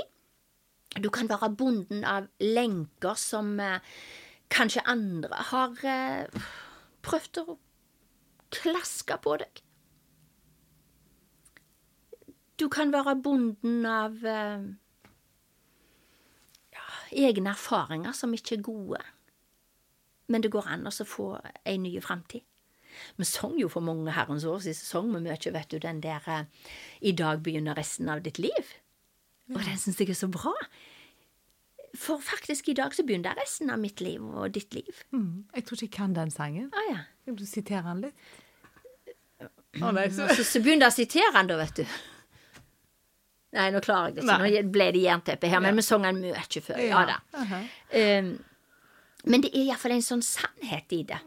Du 1.01 1.09
kan 1.11 1.27
være 1.27 1.51
bonden 1.59 2.05
av 2.07 2.29
lenker 2.39 3.19
som 3.19 3.59
eh, 3.59 3.83
kanskje 4.53 4.85
andre 4.87 5.43
har 5.51 5.75
eh, 5.83 6.45
prøvd 7.03 7.41
å 7.43 7.57
klaske 8.55 9.17
på 9.23 9.35
deg. 9.43 9.64
Du 12.59 12.67
kan 12.71 12.93
være 12.93 13.17
bonden 13.23 13.85
av 13.89 14.23
eh, 14.25 14.65
ja, 16.75 16.87
egne 17.11 17.53
erfaringer 17.55 18.15
som 18.15 18.33
ikke 18.35 18.57
er 18.57 18.65
gode, 18.65 19.01
men 20.31 20.43
det 20.43 20.53
går 20.55 20.69
an 20.71 20.87
å 20.89 20.93
få 21.05 21.33
ei 21.65 21.77
ny 21.81 21.97
framtid. 22.03 22.45
Vi 23.19 23.27
sang 23.27 23.57
jo 23.59 23.67
for 23.67 23.83
mange 23.83 24.13
herrens 24.15 24.45
år 24.47 24.61
siden 24.63 24.79
sang 24.79 25.11
vi 25.11 25.21
mye, 25.25 25.51
vet 25.51 25.71
du, 25.71 25.79
den 25.83 26.01
der 26.01 26.23
eh, 26.31 26.45
'I 27.01 27.11
dag 27.11 27.43
begynner 27.43 27.75
resten 27.77 28.09
av 28.09 28.23
ditt 28.23 28.39
liv'. 28.39 28.75
Og 29.53 29.61
den 29.61 29.77
syns 29.77 29.99
jeg 29.99 30.09
er 30.09 30.17
så 30.17 30.27
bra. 30.31 30.53
For 31.95 32.19
faktisk, 32.19 32.69
i 32.69 32.73
dag 32.73 32.95
så 32.95 33.03
begynner 33.05 33.37
resten 33.37 33.69
av 33.69 33.79
mitt 33.79 34.01
liv 34.01 34.23
og 34.23 34.53
ditt 34.55 34.73
liv. 34.73 35.03
Mm. 35.11 35.45
Jeg 35.55 35.65
tror 35.65 35.75
ikke 35.75 35.85
jeg 35.85 35.91
kan 35.91 36.15
den 36.15 36.31
sangen. 36.31 36.71
Ah, 36.73 36.89
ja. 36.89 36.97
Vil 37.25 37.37
du 37.37 37.45
sitere 37.45 37.85
den 37.87 38.01
litt? 38.07 38.25
Å 39.83 39.91
nei, 39.91 40.09
så. 40.09 40.27
Så, 40.35 40.43
så 40.47 40.61
begynner 40.63 40.87
jeg 40.87 40.93
å 40.93 40.97
sitere 40.97 41.31
den, 41.35 41.51
da, 41.51 41.59
vet 41.61 41.81
du. 41.81 41.85
Nei, 43.55 43.69
nå 43.71 43.79
klarer 43.83 44.11
jeg 44.11 44.17
det 44.17 44.25
ikke. 44.25 44.37
Nei. 44.41 44.49
Nå 44.55 44.73
ble 44.75 44.89
det 44.95 45.05
jernteppe 45.05 45.51
her, 45.51 45.63
men 45.63 45.79
vi 45.79 45.85
sang 45.87 46.03
den 46.07 46.19
mye 46.23 46.61
før. 46.65 46.81
Ja 46.83 47.05
da. 47.07 47.21
Aha. 47.39 47.61
Um, 47.95 48.33
men 49.25 49.41
det 49.41 49.53
er 49.55 49.69
iallfall 49.69 49.95
en 49.95 50.05
sånn 50.05 50.23
sannhet 50.25 50.91
i 50.93 51.01
det. 51.07 51.21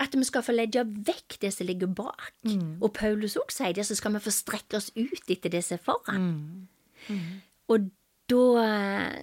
At 0.00 0.14
vi 0.16 0.24
skal 0.24 0.44
få 0.46 0.54
legge 0.54 0.84
vekk 0.86 1.40
det 1.42 1.50
som 1.56 1.66
ligger 1.68 1.90
bak. 1.92 2.32
Og 2.80 2.92
Paulus 2.96 3.36
òg 3.40 3.50
sier 3.52 3.74
det, 3.76 3.84
så 3.88 3.96
skal 3.98 4.14
vi 4.16 4.22
få 4.24 4.32
strekke 4.34 4.78
oss 4.78 4.92
ut 4.96 5.32
etter 5.32 5.52
det 5.52 5.64
som 5.66 5.78
er 5.80 5.84
foran. 5.84 6.28
Og 7.70 7.90
da 8.30 8.44
eh, 8.62 9.18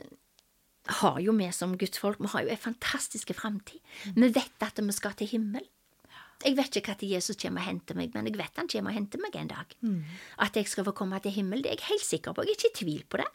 har 1.02 1.20
jo 1.24 1.34
vi 1.38 1.48
som 1.56 1.78
gudsfolk 1.80 2.20
vi 2.20 2.30
har 2.34 2.46
jo 2.46 2.52
en 2.54 2.62
fantastisk 2.66 3.32
framtid. 3.36 3.80
Vi 4.16 4.30
vet 4.36 4.64
at 4.64 4.80
vi 4.84 4.96
skal 4.96 5.16
til 5.20 5.32
himmel. 5.32 5.66
Jeg 6.46 6.54
vet 6.56 6.76
ikke 6.78 6.94
når 6.94 7.10
Jesus 7.16 7.36
kommer 7.42 7.62
og 7.64 7.68
henter 7.68 7.96
meg, 7.98 8.12
men 8.14 8.28
jeg 8.30 8.38
vet 8.38 8.60
han 8.62 8.68
kommer 8.70 8.92
og 8.92 8.96
henter 8.98 9.20
meg 9.24 9.36
en 9.36 9.48
dag. 9.50 9.72
At 10.46 10.54
jeg 10.56 10.68
skal 10.70 10.86
få 10.86 10.92
komme 10.94 11.18
til 11.24 11.32
himmel, 11.34 11.64
det 11.64 11.72
er 11.72 11.76
jeg 11.80 11.88
helt 11.90 12.06
sikker 12.06 12.34
på. 12.38 12.44
Jeg 12.46 12.54
er 12.54 12.60
ikke 12.60 12.70
i 12.70 12.78
tvil 12.84 13.04
på 13.10 13.18
det. 13.18 13.26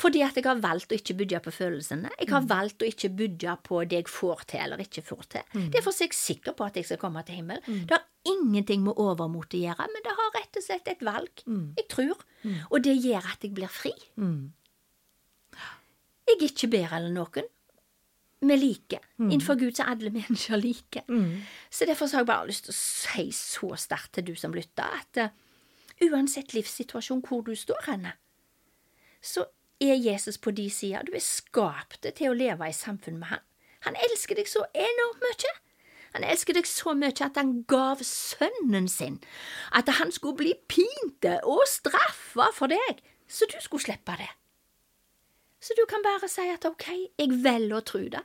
Fordi 0.00 0.22
at 0.24 0.34
jeg 0.40 0.44
har 0.48 0.62
valgt 0.64 0.90
å 0.92 0.96
ikke 0.96 1.14
bygge 1.20 1.40
på 1.44 1.52
følelsene. 1.52 2.10
Jeg 2.18 2.28
har 2.32 2.40
valgt 2.48 2.80
å 2.82 2.88
ikke 2.88 3.10
bygge 3.12 3.56
på 3.68 3.84
det 3.84 4.00
jeg 4.00 4.08
får 4.08 4.44
til 4.54 4.60
eller 4.64 4.78
ikke 4.86 5.02
får 5.04 5.22
til. 5.36 5.42
Derfor 5.76 5.90
er 5.92 6.06
jeg 6.08 6.14
sikker 6.16 6.52
på 6.56 6.64
at 6.64 6.76
jeg 6.80 6.84
skal 6.88 6.98
komme 7.04 7.22
til 7.28 7.34
himmel. 7.42 7.60
Det 7.66 7.92
har 7.92 8.04
ingenting 8.24 8.80
med 8.82 8.96
overmot 8.96 9.52
å 9.52 9.60
gjøre, 9.60 9.86
men 9.92 10.02
det 10.02 10.16
har 10.16 10.30
rett 10.40 10.56
og 10.56 10.62
slett 10.64 10.88
et 10.88 11.02
valg. 11.04 11.44
Jeg 11.76 11.88
tror. 11.92 12.16
Og 12.70 12.82
det 12.82 12.96
gjør 13.04 13.32
at 13.34 13.44
jeg 13.44 13.52
blir 13.54 13.68
fri. 13.68 13.92
Jeg 16.24 16.38
er 16.40 16.46
ikke 16.48 16.70
bedre 16.72 16.96
enn 17.04 17.12
noen. 17.14 17.44
Vi 18.48 18.56
like. 18.56 19.00
Innenfor 19.18 19.58
Gud 19.60 19.76
så 19.76 19.82
er 19.84 19.94
alle 19.94 20.10
mennesker 20.10 20.56
like. 20.56 21.04
Så 21.70 21.86
derfor 21.88 22.06
så 22.06 22.16
har 22.16 22.24
jeg 22.24 22.30
bare 22.32 22.46
lyst 22.46 22.64
til 22.68 22.74
å 22.74 22.78
si 22.78 23.26
så 23.32 23.70
sterkt 23.76 24.12
til 24.14 24.26
du 24.28 24.34
som 24.36 24.54
lytter, 24.54 24.84
at 25.00 25.20
uh, 25.22 25.34
uansett 26.10 26.54
livssituasjon 26.54 27.22
hvor 27.26 27.42
du 27.46 27.54
står 27.54 27.90
henne, 27.90 28.12
så 29.22 29.46
er 29.80 29.94
Jesus 29.94 30.38
på 30.38 30.50
de 30.50 30.68
sida. 30.70 31.02
Du 31.06 31.12
er 31.14 31.24
skapt 31.24 32.04
til 32.04 32.30
å 32.30 32.36
leve 32.36 32.68
i 32.68 32.72
samfunn 32.76 33.18
med 33.18 33.32
han. 33.32 33.44
Han 33.88 33.96
elsker 34.08 34.38
deg 34.38 34.48
så 34.48 34.64
enormt 34.74 35.24
mye. 35.24 35.54
Han 36.14 36.24
elsker 36.24 36.54
deg 36.54 36.68
så 36.68 36.94
mye 36.94 37.14
at 37.26 37.36
han 37.40 37.64
gav 37.68 38.02
sønnen 38.06 38.86
sin, 38.88 39.18
at 39.74 39.88
han 39.98 40.12
skulle 40.14 40.38
bli 40.38 40.52
pinte 40.70 41.40
og 41.42 41.64
straffa 41.66 42.52
for 42.54 42.70
deg, 42.70 43.02
så 43.26 43.48
du 43.50 43.56
skulle 43.60 43.82
slippe 43.82 44.14
det. 44.20 44.30
Så 45.64 45.74
du 45.74 45.82
kan 45.90 46.04
bare 46.04 46.28
si 46.28 46.44
at 46.52 46.66
ok, 46.68 46.86
jeg 47.18 47.42
velger 47.42 47.78
å 47.78 47.84
tro 47.88 48.04
det. 48.12 48.22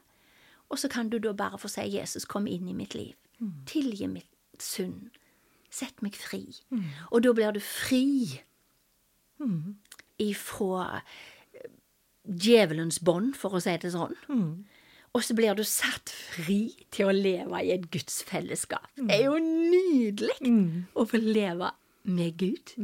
Og 0.69 0.77
så 0.79 0.87
kan 0.89 1.09
du 1.09 1.17
da 1.19 1.31
bare 1.33 1.57
få 1.57 1.67
si 1.67 1.81
Jesus, 1.95 2.25
kom 2.25 2.47
inn 2.47 2.67
i 2.69 2.73
mitt 2.77 2.93
liv. 2.95 3.13
Tilgi 3.65 4.07
mitt 4.07 4.61
synd. 4.61 5.09
Sett 5.71 6.01
meg 6.01 6.15
fri. 6.15 6.43
Og 7.11 7.23
da 7.23 7.33
blir 7.33 7.51
du 7.53 7.59
fri 7.59 8.41
ifra 10.19 11.01
eh, 11.53 11.69
djevelens 12.25 12.99
bånd, 13.01 13.35
for 13.37 13.55
å 13.55 13.61
si 13.63 13.77
det 13.81 13.91
sånn. 13.93 14.15
Og 15.13 15.23
så 15.25 15.33
blir 15.33 15.55
du 15.57 15.63
satt 15.63 16.09
fri 16.09 16.75
til 16.91 17.07
å 17.09 17.13
leve 17.15 17.61
i 17.65 17.71
et 17.73 17.87
gudsfellesskap. 17.91 18.89
Det 18.95 19.15
er 19.15 19.23
jo 19.25 19.39
nydelig 19.39 20.35
å 20.93 21.05
få 21.09 21.17
leve 21.17 21.71
med 22.03 22.37
Gud. 22.37 22.75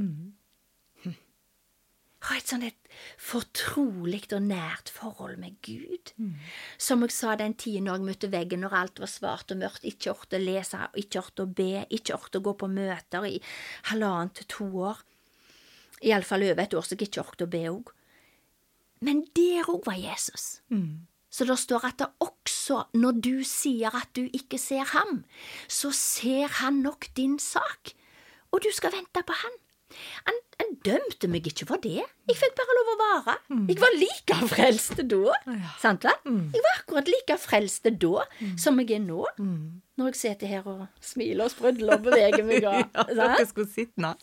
Ha 2.25 2.37
et 2.39 2.49
sånn 2.49 2.63
et 2.65 2.87
fortrolig 3.21 4.23
og 4.33 4.41
nært 4.47 4.89
forhold 4.89 5.37
med 5.37 5.57
Gud. 5.65 6.13
Som 6.81 7.03
jeg 7.05 7.13
sa 7.13 7.35
den 7.37 7.53
tiden 7.53 7.85
når 7.85 7.99
jeg 7.99 8.07
møtte 8.07 8.31
veggen, 8.33 8.63
når 8.65 8.77
alt 8.79 9.01
var 9.03 9.11
svart 9.11 9.51
og 9.53 9.59
mørkt, 9.61 9.85
ikke 9.85 10.13
orket 10.13 10.39
å 10.39 10.41
lese, 10.41 10.79
ikke 10.97 11.21
orket 11.21 11.43
å 11.43 11.45
be, 11.59 11.85
ikke 11.89 12.15
orket 12.15 12.39
å 12.39 12.45
gå 12.47 12.53
på 12.57 12.71
møter 12.71 13.27
i 13.29 13.35
halvannet 13.91 14.33
til 14.39 14.49
to 14.55 14.69
år. 14.89 15.03
Iallfall 16.01 16.47
over 16.49 16.63
et 16.63 16.73
år, 16.73 16.81
så 16.81 16.95
jeg 16.95 17.09
ikke 17.09 17.21
orket 17.25 17.45
å 17.45 17.51
be 17.51 17.63
òg. 17.71 17.91
Men 19.05 19.25
der 19.35 19.69
òg 19.69 19.85
var 19.85 19.99
Jesus. 19.99 20.61
Så 21.29 21.45
det 21.45 21.57
står 21.59 21.85
at 21.85 21.99
det 21.99 22.07
også, 22.23 22.85
når 22.95 23.19
du 23.19 23.43
sier 23.43 23.91
at 23.93 24.09
du 24.15 24.23
ikke 24.31 24.57
ser 24.57 24.87
ham, 24.95 25.25
så 25.67 25.91
ser 25.91 26.47
han 26.61 26.79
nok 26.85 27.09
din 27.17 27.37
sak, 27.39 27.91
og 28.51 28.63
du 28.63 28.71
skal 28.71 28.95
vente 28.95 29.21
på 29.21 29.35
han. 29.35 29.57
Han, 30.25 30.37
han 30.59 30.71
dømte 30.85 31.27
meg 31.31 31.45
ikke 31.49 31.67
for 31.69 31.81
det. 31.83 31.99
Jeg 32.29 32.37
fikk 32.39 32.55
bare 32.57 32.75
lov 32.77 32.91
å 32.93 32.95
være. 33.01 33.35
Jeg 33.69 33.79
var 33.81 33.97
like 33.99 34.37
frelst 34.51 35.01
da. 35.11 35.35
Sant 35.81 36.07
vel? 36.07 36.17
Jeg 36.55 36.63
var 36.65 36.79
akkurat 36.79 37.11
like 37.11 37.37
frelst 37.41 37.85
da 38.01 38.23
som 38.59 38.79
jeg 38.81 38.95
er 38.97 39.03
nå. 39.05 39.25
Når 39.95 40.09
jeg 40.11 40.19
sitter 40.21 40.47
her 40.51 40.65
og 40.67 40.87
smiler 40.99 41.45
og 41.47 41.53
sprudler 41.53 41.95
og 41.99 42.07
beveger 42.09 42.43
meg. 42.47 42.65
Og, 42.67 42.81
Ja, 42.95 43.05
dere 43.15 43.45
skulle 43.47 43.69
sitte 43.71 44.15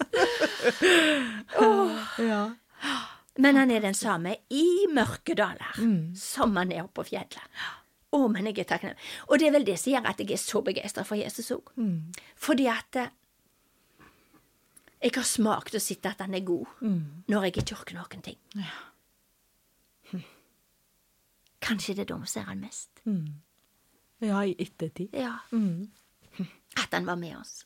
oh. 1.60 1.94
Ja. 2.32 2.42
Men 3.40 3.56
han 3.56 3.70
er 3.72 3.80
den 3.80 3.94
samme 3.96 4.34
i 4.52 4.86
mørke 4.92 5.34
daler 5.38 5.72
som 6.18 6.56
han 6.58 6.72
er 6.74 6.82
oppe 6.84 7.00
på 7.00 7.08
fjellet. 7.14 7.40
Å, 8.12 8.18
men 8.28 8.44
jeg 8.50 8.58
er 8.60 8.66
takknemlig. 8.68 8.98
Og 9.30 9.38
det 9.40 9.46
er 9.48 9.54
vel 9.54 9.64
det 9.64 9.78
som 9.80 9.94
gjør 9.94 10.10
at 10.10 10.18
jeg 10.20 10.34
er 10.34 10.40
så 10.42 10.60
begeistra 10.60 11.04
for 11.08 11.16
Jesus 11.16 11.48
òg. 11.54 11.70
Fordi 12.36 12.66
at 12.68 12.98
eh, 13.00 13.08
jeg 15.02 15.12
har 15.16 15.26
smakt 15.26 15.74
og 15.74 15.82
sett 15.82 16.06
at 16.06 16.20
han 16.22 16.34
er 16.34 16.44
god 16.46 16.66
når 17.28 17.46
jeg 17.48 17.56
ikke 17.56 17.76
orker 17.76 17.98
noen 17.98 18.22
ting. 18.22 18.38
Hm. 20.10 20.22
Kanskje 21.62 21.96
det 21.96 22.06
er 22.06 22.12
da 22.12 22.20
vi 22.22 22.30
ser 22.30 22.46
han 22.48 22.62
mest. 22.62 23.02
ja, 24.22 24.42
i 24.46 24.54
ettertid. 24.58 25.10
Ja. 25.12 25.34
At 26.78 26.94
han 26.94 27.06
var 27.06 27.18
med 27.18 27.36
oss. 27.36 27.64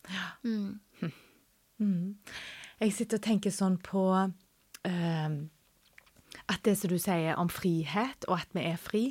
Jeg 2.80 2.92
sitter 2.92 3.20
og 3.20 3.24
tenker 3.24 3.52
sånn 3.52 3.76
på 3.84 4.06
uh, 4.16 5.36
at 6.46 6.62
det 6.64 6.76
som 6.78 6.92
du 6.92 6.98
sier 7.00 7.36
om 7.40 7.48
frihet, 7.52 8.26
og 8.28 8.40
at 8.40 8.52
vi 8.54 8.64
er 8.68 8.80
fri, 8.80 9.04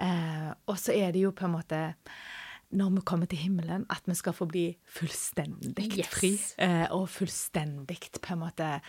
eh, 0.00 0.50
og 0.66 0.78
så 0.80 0.94
er 0.96 1.12
det 1.12 1.24
jo 1.24 1.32
på 1.36 1.44
en 1.48 1.56
måte 1.58 1.80
når 2.72 2.90
vi 2.94 3.00
kommer 3.04 3.26
til 3.26 3.38
himmelen, 3.38 3.86
at 3.90 4.02
vi 4.06 4.14
skal 4.14 4.32
få 4.36 4.46
bli 4.50 4.76
fullstendig 4.86 5.88
Yes. 5.98 6.08
fri, 6.08 6.32
eh, 6.58 6.86
og 6.90 7.08
fullstendig 7.08 7.98
på 8.20 8.32
en 8.34 8.38
måte 8.44 8.80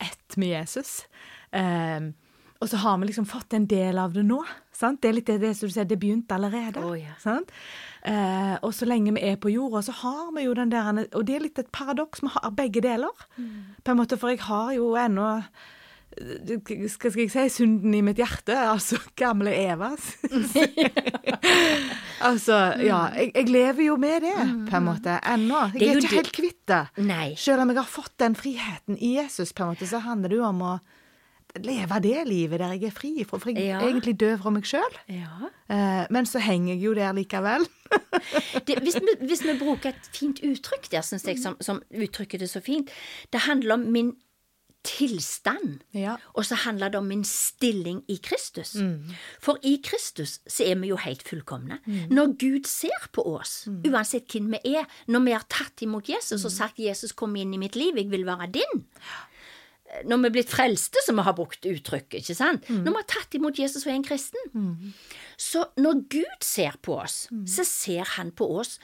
ett 0.00 0.36
med 0.36 0.48
Jesus. 0.48 1.06
Eh, 1.52 2.10
og 2.60 2.68
så 2.68 2.76
har 2.80 2.98
vi 2.98 3.06
liksom 3.06 3.26
fått 3.26 3.52
en 3.54 3.66
del 3.66 3.98
av 3.98 4.12
det 4.14 4.22
nå. 4.24 4.38
Sant? 4.72 5.00
Det 5.02 5.08
er 5.08 5.12
litt 5.18 5.26
det, 5.26 5.40
det 5.40 5.56
som 5.56 5.68
du 5.68 5.72
sier, 5.74 5.84
det 5.84 5.98
begynte 6.00 6.34
allerede. 6.34 6.80
Oh, 6.84 6.94
yeah. 6.96 7.16
sant? 7.20 7.50
Eh, 8.02 8.56
og 8.62 8.72
så 8.74 8.86
lenge 8.88 9.12
vi 9.14 9.20
er 9.20 9.36
på 9.36 9.52
jorda, 9.52 9.82
så 9.82 9.92
har 9.92 10.32
vi 10.36 10.44
jo 10.46 10.54
den 10.54 10.70
der 10.70 11.06
Og 11.14 11.24
det 11.26 11.36
er 11.36 11.40
litt 11.40 11.58
et 11.58 11.72
paradoks, 11.72 12.22
vi 12.22 12.28
har 12.32 12.50
begge 12.50 12.80
deler. 12.80 13.26
På 13.84 13.90
en 13.90 13.98
måte, 13.98 14.16
For 14.18 14.28
jeg 14.28 14.40
har 14.40 14.72
jo 14.72 14.94
ennå 14.96 15.44
eh, 16.20 16.88
skal, 16.92 17.16
jeg 17.18 17.30
si 17.32 17.44
synden 17.56 17.94
i 17.94 18.02
mitt 18.04 18.18
hjerte? 18.20 18.56
Altså 18.70 18.98
gamle 19.20 19.52
Eva. 19.54 19.92
altså, 22.28 22.58
ja. 22.82 23.00
Jeg, 23.16 23.30
jeg 23.34 23.48
lever 23.52 23.86
jo 23.88 23.96
med 24.00 24.26
det, 24.26 24.34
på 24.70 24.80
en 24.80 24.88
måte, 24.88 25.18
ennå. 25.34 25.66
Jeg 25.74 25.94
er 25.94 26.02
ikke 26.02 26.16
helt 26.20 26.34
kvitt 26.36 26.62
det. 26.70 26.82
Selv 27.40 27.64
om 27.64 27.72
jeg 27.74 27.80
har 27.80 27.88
fått 27.90 28.14
den 28.22 28.36
friheten 28.38 28.98
i 28.98 29.16
Jesus, 29.18 29.52
på 29.52 29.64
en 29.66 29.74
måte, 29.74 29.88
så 29.90 30.02
handler 30.04 30.32
det 30.32 30.40
jo 30.40 30.48
om 30.48 30.62
å 30.64 30.74
leve 31.62 32.00
det 32.02 32.24
livet 32.26 32.58
der 32.58 32.72
jeg 32.74 32.88
er 32.88 32.94
fri. 32.94 33.12
For, 33.28 33.38
for 33.38 33.52
jeg 33.54 33.68
Ja. 33.68 33.78
er 33.78 33.92
egentlig 33.92 34.16
død 34.18 34.40
fra 34.42 34.50
meg 34.50 34.66
sjøl. 34.66 34.96
Ja. 35.06 35.50
Eh, 35.70 36.04
men 36.10 36.26
så 36.26 36.42
henger 36.42 36.74
jeg 36.74 36.82
jo 36.82 36.94
der 36.98 37.12
likevel. 37.14 37.66
det, 38.66 38.80
hvis, 38.82 38.96
vi, 38.98 39.14
hvis 39.22 39.44
vi 39.44 39.54
bruker 39.60 39.92
et 39.92 40.08
fint 40.16 40.40
uttrykk 40.42 40.90
der, 40.90 41.04
syns 41.06 41.26
jeg, 41.28 41.38
som, 41.38 41.54
som 41.62 41.78
uttrykker 41.94 42.40
det 42.42 42.48
så 42.50 42.58
fint 42.64 42.88
Det 43.30 43.44
handler 43.44 43.76
om 43.76 43.84
min 43.94 44.14
tilstand, 44.84 45.80
Ja. 45.94 46.16
og 46.34 46.44
så 46.44 46.54
handler 46.54 46.88
det 46.92 46.98
om 47.00 47.06
min 47.08 47.24
stilling 47.24 48.02
i 48.08 48.18
Kristus. 48.22 48.76
For 49.40 49.58
i 49.62 49.78
Kristus 49.84 50.40
så 50.46 50.64
er 50.70 50.74
vi 50.80 50.88
jo 50.92 50.96
helt 50.96 51.22
fullkomne. 51.26 51.78
Når 52.10 52.36
Gud 52.38 52.66
ser 52.68 53.08
på 53.12 53.24
oss, 53.36 53.64
uansett 53.86 54.28
hvem 54.32 54.50
vi 54.54 54.76
er, 54.76 54.84
når 55.08 55.24
vi 55.24 55.32
har 55.32 55.46
tatt 55.48 55.82
imot 55.82 56.08
Jesus 56.08 56.44
og 56.44 56.52
sagt 56.52 56.78
'Jesus, 56.78 57.12
kom 57.12 57.34
inn 57.36 57.54
i 57.54 57.58
mitt 57.58 57.76
liv, 57.76 57.96
jeg 57.96 58.10
vil 58.10 58.26
være 58.26 58.52
din', 58.52 58.84
når 60.04 60.16
vi 60.22 60.26
er 60.26 60.30
blitt 60.30 60.50
frelste, 60.50 60.98
som 61.06 61.16
vi 61.16 61.22
har 61.22 61.32
brukt 61.34 61.64
uttrykket, 61.64 62.20
ikke 62.20 62.34
sant? 62.34 62.68
Når 62.68 62.90
vi 62.90 62.96
har 62.96 63.06
tatt 63.08 63.34
imot 63.34 63.58
Jesus 63.58 63.86
og 63.86 63.92
er 63.92 63.96
en 63.96 64.04
kristen. 64.04 64.92
Så 65.38 65.64
når 65.76 66.08
Gud 66.08 66.42
ser 66.42 66.76
på 66.82 66.98
oss, 67.00 67.28
så 67.46 67.64
ser 67.64 68.04
han 68.16 68.30
på 68.32 68.58
oss 68.58 68.78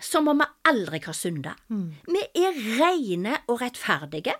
som 0.00 0.26
om 0.28 0.38
vi 0.38 0.44
aldri 0.64 0.98
har 1.04 1.12
synda. 1.14 1.54
Vi 1.70 2.20
er 2.42 2.52
rene 2.80 3.38
og 3.48 3.60
rettferdige 3.60 4.34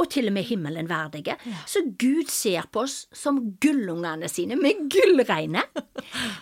og 0.00 0.08
til 0.10 0.26
og 0.30 0.34
med 0.36 0.46
himmelen 0.48 0.88
verdige. 0.90 1.36
Så 1.68 1.82
Gud 2.00 2.30
ser 2.32 2.64
på 2.72 2.84
oss 2.86 3.06
som 3.12 3.38
gullungene 3.62 4.28
sine, 4.32 4.56
med 4.56 4.86
gullreine. 4.92 5.62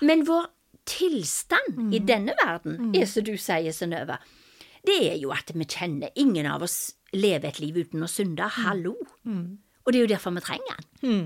Men 0.06 0.24
vår 0.28 0.46
tilstand 0.90 1.94
i 1.94 2.00
denne 2.02 2.34
verden 2.40 2.92
er, 2.96 3.06
som 3.10 3.24
du 3.26 3.34
sier, 3.40 3.72
Synnøve, 3.74 4.16
det 4.86 4.96
er 5.10 5.16
jo 5.20 5.32
at 5.34 5.50
vi 5.54 5.66
kjenner 5.68 6.12
ingen 6.18 6.46
av 6.48 6.62
oss 6.66 6.94
lever 7.12 7.50
et 7.50 7.58
liv 7.60 7.76
uten 7.82 8.06
å 8.06 8.08
synde. 8.10 8.46
Hallo! 8.62 8.94
Og 9.80 9.94
det 9.94 9.98
er 9.98 10.04
jo 10.04 10.10
derfor 10.12 10.34
vi 10.36 10.42
trenger 10.44 10.80
den. 11.00 11.22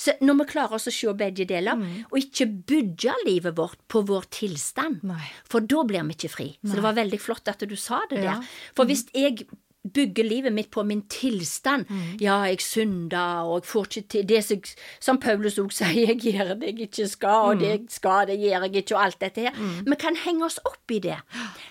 Så 0.00 0.14
når 0.22 0.36
vi 0.40 0.44
klarer 0.52 0.76
oss 0.78 0.86
å 0.88 0.92
se 0.94 1.10
begge 1.18 1.44
deler, 1.50 1.80
og 2.08 2.16
ikke 2.20 2.46
bygge 2.70 3.14
livet 3.26 3.56
vårt 3.58 3.80
på 3.90 4.00
vår 4.06 4.28
tilstand, 4.32 5.02
Nei. 5.04 5.20
for 5.44 5.60
da 5.66 5.82
blir 5.84 6.06
vi 6.08 6.14
ikke 6.16 6.30
fri. 6.32 6.46
Så 6.64 6.78
det 6.78 6.84
var 6.86 6.96
veldig 6.96 7.18
flott 7.20 7.50
at 7.52 7.66
du 7.68 7.74
sa 7.76 8.00
det 8.10 8.22
Ja. 8.22 8.36
der. 8.38 8.46
For 8.78 8.86
hvis 8.88 9.06
jeg 9.12 9.46
bygger 9.94 10.24
livet 10.24 10.52
mitt 10.52 10.70
på 10.74 10.82
min 10.86 11.02
tilstand, 11.12 11.86
ja, 12.20 12.40
jeg 12.48 12.60
synder, 12.64 13.46
og 13.46 13.60
jeg 13.60 13.68
får 13.70 13.90
ikke 13.90 14.08
til 14.14 14.28
det 14.28 14.42
som, 14.44 14.64
som 15.00 15.20
Paulus 15.22 15.58
også 15.58 15.84
sier, 15.84 16.12
jeg 16.12 16.20
gjør 16.22 16.54
det 16.54 16.72
jeg 16.72 16.88
ikke 16.88 17.08
skal, 17.10 17.50
og 17.50 17.60
det 17.60 17.70
jeg 17.72 17.84
skal, 17.98 18.26
det 18.30 18.38
gjør 18.40 18.66
jeg 18.68 18.82
ikke, 18.82 18.96
og 18.96 19.04
alt 19.04 19.20
dette 19.20 19.46
her. 19.48 19.62
Vi 19.86 20.00
kan 20.00 20.18
henge 20.24 20.44
oss 20.48 20.58
opp 20.64 20.90
i 20.94 20.98
det, 21.02 21.18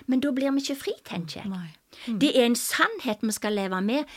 men 0.08 0.24
da 0.24 0.32
blir 0.36 0.56
vi 0.56 0.66
ikke 0.66 0.80
fri, 0.86 0.96
tenker 1.06 1.42
jeg. 1.44 1.52
Mm. 2.06 2.20
Det 2.22 2.32
er 2.36 2.46
en 2.46 2.58
sannhet 2.60 3.24
vi 3.24 3.36
skal 3.36 3.56
leve 3.56 3.82
med. 3.82 4.16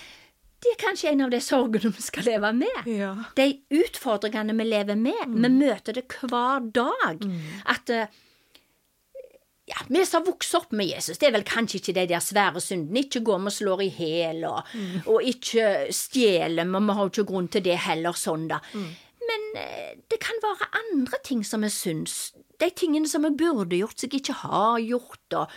Det 0.59 0.73
er 0.75 0.81
kanskje 0.81 1.13
en 1.13 1.21
av 1.23 1.31
de 1.31 1.39
sorgene 1.43 1.93
vi 1.95 2.03
skal 2.03 2.27
leve 2.27 2.49
med. 2.59 2.87
Ja. 2.91 3.13
De 3.39 3.47
utfordringene 3.79 4.57
vi 4.59 4.67
lever 4.67 4.99
med. 4.99 5.21
Vi 5.31 5.51
møter 5.55 5.95
det 6.01 6.09
hver 6.19 6.65
dag. 6.75 7.23
At 7.71 7.93
eh, 7.95 8.11
ja, 9.69 9.83
Vi 9.89 10.05
som 10.07 10.23
har 10.23 10.31
vokst 10.33 10.55
opp 10.59 10.73
med 10.73 10.89
Jesus, 10.89 11.19
det 11.19 11.29
er 11.29 11.35
vel 11.37 11.45
kanskje 11.49 11.79
ikke 11.81 11.95
de 11.99 12.07
der 12.11 12.23
svære 12.25 12.61
syndene. 12.65 13.05
Ikke 13.05 13.21
går 13.27 13.39
vi 13.45 13.51
og 13.53 13.57
slår 13.59 13.83
i 13.85 13.91
hæl, 13.99 14.45
og, 14.49 14.73
og 15.07 15.23
ikke 15.23 15.93
stjeler, 15.95 16.65
men 16.65 16.89
vi 16.89 16.97
har 16.97 17.05
jo 17.05 17.13
ikke 17.13 17.29
grunn 17.33 17.49
til 17.53 17.65
det 17.67 17.77
heller, 17.85 18.17
sånn 18.17 18.49
da. 18.51 18.59
Men 19.29 19.43
eh, 19.61 19.91
det 20.09 20.19
kan 20.25 20.39
være 20.41 20.71
andre 20.81 21.19
ting 21.25 21.43
som 21.45 21.61
vi 21.67 21.69
syns. 21.69 22.33
De 22.59 22.71
tingene 22.75 23.07
som 23.07 23.23
vi 23.23 23.31
burde 23.39 23.77
gjort, 23.77 24.01
som 24.01 24.09
jeg 24.11 24.23
ikke 24.23 24.39
har 24.41 24.79
gjort, 24.81 25.35
og 25.37 25.53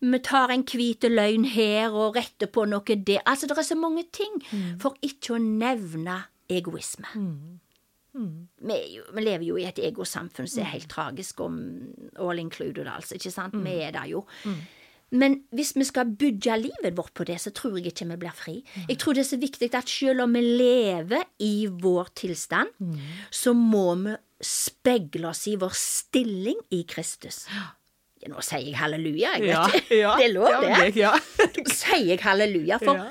vi 0.00 0.18
tar 0.24 0.54
en 0.54 0.62
hvit 0.64 1.02
løgn 1.10 1.44
her 1.52 1.90
og 1.92 2.14
retter 2.16 2.46
på 2.46 2.64
noe 2.70 2.96
der. 2.96 3.20
Altså, 3.26 3.46
det 3.50 3.58
er 3.58 3.66
så 3.66 3.76
mange 3.76 4.06
ting, 4.14 4.38
for 4.80 4.94
ikke 5.02 5.34
å 5.36 5.42
nevne 5.42 6.22
egoisme. 6.48 7.10
Vi, 8.16 8.72
er 8.72 8.88
jo, 8.96 9.02
vi 9.14 9.20
lever 9.26 9.44
jo 9.46 9.56
i 9.60 9.66
et 9.68 9.78
egosamfunn 9.78 10.48
som 10.48 10.62
er 10.64 10.72
helt 10.72 10.88
tragisk, 10.88 11.40
om 11.40 11.58
all 12.18 12.38
included, 12.38 12.86
altså, 12.86 13.14
ikke 13.18 13.30
sant? 13.34 13.54
Vi 13.64 13.76
er 13.84 13.92
der 13.92 14.06
jo. 14.10 14.24
Men 15.16 15.36
hvis 15.54 15.74
vi 15.76 15.84
skal 15.86 16.08
bygge 16.18 16.56
livet 16.58 16.96
vårt 16.96 17.12
på 17.14 17.24
det, 17.24 17.36
så 17.40 17.52
tror 17.54 17.76
jeg 17.78 17.92
ikke 17.92 18.08
vi 18.10 18.16
blir 18.24 18.34
fri. 18.34 18.56
Jeg 18.88 18.98
tror 18.98 19.14
det 19.14 19.20
er 19.22 19.28
så 19.28 19.38
viktig 19.38 19.68
at 19.74 19.88
selv 19.88 20.20
om 20.24 20.32
vi 20.34 20.40
lever 20.42 21.22
i 21.38 21.66
vår 21.70 22.08
tilstand, 22.14 22.68
så 23.30 23.52
må 23.54 23.94
vi 24.02 24.16
speile 24.42 25.28
oss 25.30 25.46
i 25.48 25.54
vår 25.56 25.72
stilling 25.78 26.58
i 26.74 26.82
Kristus. 26.90 27.46
Ja, 27.52 28.28
nå 28.32 28.42
sier 28.42 28.64
jeg 28.66 28.74
halleluja, 28.80 29.36
jeg 29.38 29.46
vet 29.46 29.78
ikke. 29.84 30.00
ja. 30.00 30.16
Det 30.18 30.24
er 30.26 30.32
lov, 30.34 30.48
Ja, 30.50 30.60
det. 30.60 30.94
det- 30.94 30.96
ja. 30.96 31.12
Nå 31.14 31.70
sier 31.84 32.06
jeg 32.10 32.20
halleluja, 32.26 32.78
for 32.82 32.94
Ja. 32.96 33.06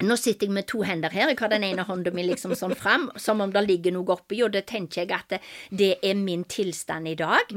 Nå 0.00 0.16
sitter 0.16 0.48
jeg 0.48 0.54
med 0.56 0.68
to 0.70 0.82
hender 0.86 1.12
her. 1.12 1.28
Jeg 1.28 1.38
har 1.40 1.52
den 1.52 1.66
ene 1.66 1.84
hånda 1.86 2.12
mi 2.16 2.24
liksom 2.26 2.54
sånn 2.58 2.76
fram, 2.78 3.08
som 3.20 3.42
om 3.44 3.52
det 3.52 3.64
ligger 3.66 3.94
noe 3.96 4.16
oppi, 4.16 4.40
og 4.44 4.54
det 4.54 4.66
tenker 4.70 5.04
jeg 5.04 5.12
at 5.16 5.36
det, 5.70 5.92
er 6.02 6.16
min 6.16 6.44
tilstand 6.44 7.08
i 7.10 7.16
dag. 7.18 7.52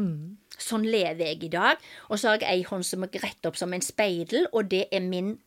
Sånn 0.59 0.85
lever 0.85 1.25
jeg 1.25 1.47
i 1.47 1.53
dag. 1.53 1.81
Og 2.09 2.19
så 2.19 2.33
har 2.33 2.43
jeg 2.43 2.49
ei 2.51 2.67
hånd 2.67 2.85
som 2.87 3.05
er 3.05 3.23
rett 3.23 3.49
opp 3.49 3.57
som 3.59 3.73
en 3.73 3.85
speidel, 3.85 4.47
og 4.51 4.69
det 4.73 4.87
er 4.91 5.03
min 5.05 5.37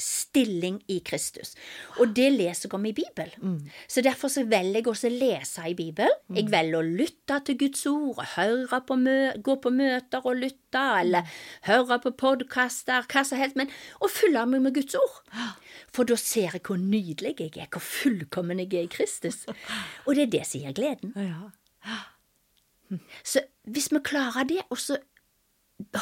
stilling 0.00 0.80
i 0.90 0.98
Kristus. 1.06 1.54
Og 2.00 2.14
det 2.16 2.28
leser 2.34 2.68
jeg 2.68 2.74
om 2.76 2.86
i 2.88 2.94
Bibelen. 2.96 3.56
Så 3.88 4.02
derfor 4.04 4.32
så 4.32 4.44
velger 4.48 4.80
jeg 4.80 4.88
også 4.90 5.10
å 5.10 5.14
lese 5.14 5.66
i 5.68 5.76
Bibelen. 5.78 6.16
Jeg 6.36 6.50
velger 6.52 6.80
å 6.80 6.86
lytte 6.86 7.40
til 7.46 7.58
Guds 7.60 7.86
ord, 7.90 8.22
høre 8.36 8.80
på 8.86 8.98
gå 9.44 9.56
på 9.64 9.72
møter 9.74 10.26
og 10.26 10.40
lytte, 10.40 10.84
eller 11.00 11.28
høre 11.68 12.00
på 12.04 12.14
podkaster, 12.24 13.06
hva 13.10 13.24
som 13.26 13.40
helst, 13.40 13.58
men 13.58 13.70
å 14.00 14.10
fylle 14.10 14.46
meg 14.46 14.64
med 14.66 14.76
Guds 14.78 14.96
ord. 14.98 15.20
For 15.94 16.08
da 16.08 16.16
ser 16.20 16.56
jeg 16.56 16.64
hvor 16.66 16.80
nydelig 16.80 17.36
jeg 17.38 17.56
er, 17.56 17.70
hvor 17.70 17.84
fullkommen 17.84 18.62
jeg 18.62 18.74
er 18.74 18.88
i 18.88 18.92
Kristus. 18.92 19.44
Og 20.06 20.14
det 20.16 20.28
er 20.28 20.34
det 20.38 20.46
som 20.48 20.64
gir 20.64 20.76
gleden. 20.76 21.14
Ja. 21.16 21.50
Så 23.22 23.44
hvis 23.70 23.90
vi 23.92 24.02
klarer 24.02 24.46
det, 24.48 24.64
og 24.70 24.78
så 24.82 24.96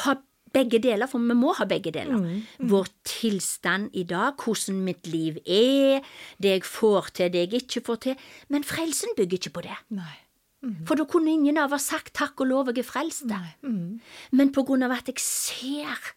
ha 0.03 0.15
begge 0.53 0.79
deler, 0.83 1.07
for 1.09 1.21
vi 1.21 1.35
må 1.37 1.53
ha 1.57 1.65
begge 1.69 1.91
deler. 1.95 2.23
Vår 2.71 2.87
tilstand 3.07 3.93
i 3.97 4.03
dag, 4.09 4.33
hvordan 4.39 4.79
mitt 4.85 5.07
liv 5.07 5.37
er, 5.45 6.01
det 6.41 6.55
jeg 6.57 6.65
får 6.67 7.11
til, 7.19 7.31
det 7.33 7.45
jeg 7.45 7.63
ikke 7.63 7.83
får 7.85 8.01
til. 8.07 8.25
Men 8.49 8.65
frelsen 8.67 9.13
bygger 9.17 9.37
ikke 9.41 9.55
på 9.59 9.65
det. 9.67 9.77
Nei. 9.97 10.15
For 10.83 10.99
da 10.99 11.05
kunne 11.07 11.31
ingen 11.31 11.55
av 11.61 11.71
oss 11.71 11.85
sagt 11.87 12.11
takk 12.19 12.41
og 12.43 12.49
lov, 12.49 12.71
jeg 12.73 12.83
er 12.83 12.87
frelst. 12.89 13.29
Men 14.35 14.49
på 14.51 14.65
grunn 14.67 14.83
av 14.83 14.91
at 14.97 15.07
jeg 15.07 15.21
ser 15.23 16.09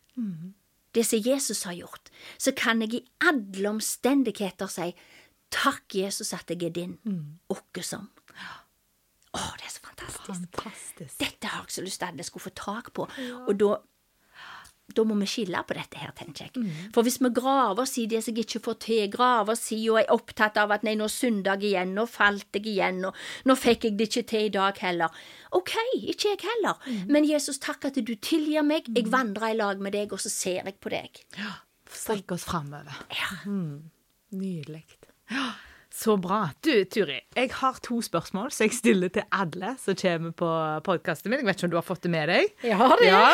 det 0.93 1.05
som 1.09 1.23
Jesus 1.25 1.63
har 1.69 1.77
gjort, 1.79 2.11
så 2.43 2.53
kan 2.57 2.83
jeg 2.83 2.99
i 2.99 3.05
alle 3.29 3.71
omstendigheter 3.71 4.69
si 4.69 4.91
takk, 5.53 5.85
Jesus, 5.95 6.33
at 6.35 6.51
jeg 6.51 6.65
er 6.67 6.75
din, 6.75 6.99
åkke 7.53 7.85
som. 7.87 8.09
Å, 9.33 9.41
det 9.57 9.65
er 9.65 9.73
så 9.73 9.81
fantastisk. 9.87 10.27
Fantastisk. 10.59 11.15
Dette 11.23 11.49
har 11.49 11.63
jeg 11.65 11.73
så 11.79 11.85
lyst 11.87 12.03
til 12.03 12.05
at 12.05 12.13
alle 12.13 12.25
skulle 12.27 12.45
få 12.45 12.53
tak 12.59 12.91
på. 12.93 13.07
Og 13.47 13.55
da, 13.63 13.71
da 14.97 15.05
må 15.09 15.17
vi 15.21 15.29
skille 15.31 15.63
på 15.67 15.77
dette 15.79 16.01
her, 16.01 16.13
tenker 16.17 16.49
jeg. 16.49 16.67
For 16.95 17.07
hvis 17.07 17.19
vi 17.23 17.31
graver 17.35 17.83
oss 17.85 17.97
i 17.99 18.07
det 18.11 18.23
som 18.25 18.37
jeg 18.37 18.47
ikke 18.47 18.63
får 18.67 18.79
til, 18.87 19.03
graver 19.13 19.57
oss 19.57 19.65
i 19.75 19.81
og 19.91 20.01
er 20.03 20.13
opptatt 20.15 20.61
av 20.61 20.75
at 20.75 20.87
nei, 20.87 20.95
nå 20.99 21.09
er 21.09 21.15
søndag 21.15 21.65
igjen, 21.67 21.95
nå 21.97 22.07
falt 22.11 22.59
jeg 22.59 22.67
igjen, 22.75 23.03
og 23.09 23.49
nå 23.49 23.57
fikk 23.59 23.89
jeg 23.89 23.99
det 23.99 24.09
ikke 24.11 24.25
til 24.35 24.47
i 24.49 24.55
dag 24.55 24.79
heller. 24.85 25.25
Ok, 25.53 25.75
ikke 25.99 26.33
jeg 26.35 26.41
heller. 26.47 26.87
Men 27.09 27.27
Jesus, 27.29 27.61
takk 27.63 27.89
at 27.91 27.99
du 28.01 28.15
tilgir 28.17 28.65
meg. 28.67 28.89
Jeg 28.93 29.11
vandrer 29.13 29.53
i 29.53 29.59
lag 29.59 29.83
med 29.83 29.97
deg, 29.97 30.13
og 30.15 30.23
så 30.23 30.33
ser 30.33 30.63
jeg 30.63 30.79
på 30.81 30.93
deg. 30.93 31.23
Ja. 31.39 31.59
Strekk 31.93 32.33
oss 32.33 32.47
framover. 32.49 33.03
Ja. 33.13 33.43
Nydelig. 34.33 34.87
Ja, 35.33 35.53
så 35.95 36.17
bra. 36.17 36.47
Du, 36.65 36.73
Turi, 36.89 37.19
jeg 37.37 37.51
har 37.59 37.79
to 37.85 38.01
spørsmål 38.05 38.51
som 38.55 38.65
jeg 38.65 38.77
stiller 38.79 39.13
til 39.13 39.27
alle 39.35 39.75
som 39.81 39.97
kommer 39.99 40.33
på 40.37 40.49
podkasten 40.87 41.31
min. 41.31 41.43
Jeg 41.43 41.51
vet 41.51 41.61
ikke 41.61 41.69
om 41.69 41.75
du 41.75 41.79
har 41.79 41.87
fått 41.87 42.07
det 42.07 42.13
med 42.15 42.33
deg? 42.33 42.49
Jeg 42.65 42.79
har 42.81 42.97
det. 43.01 43.11
Ja. 43.11 43.29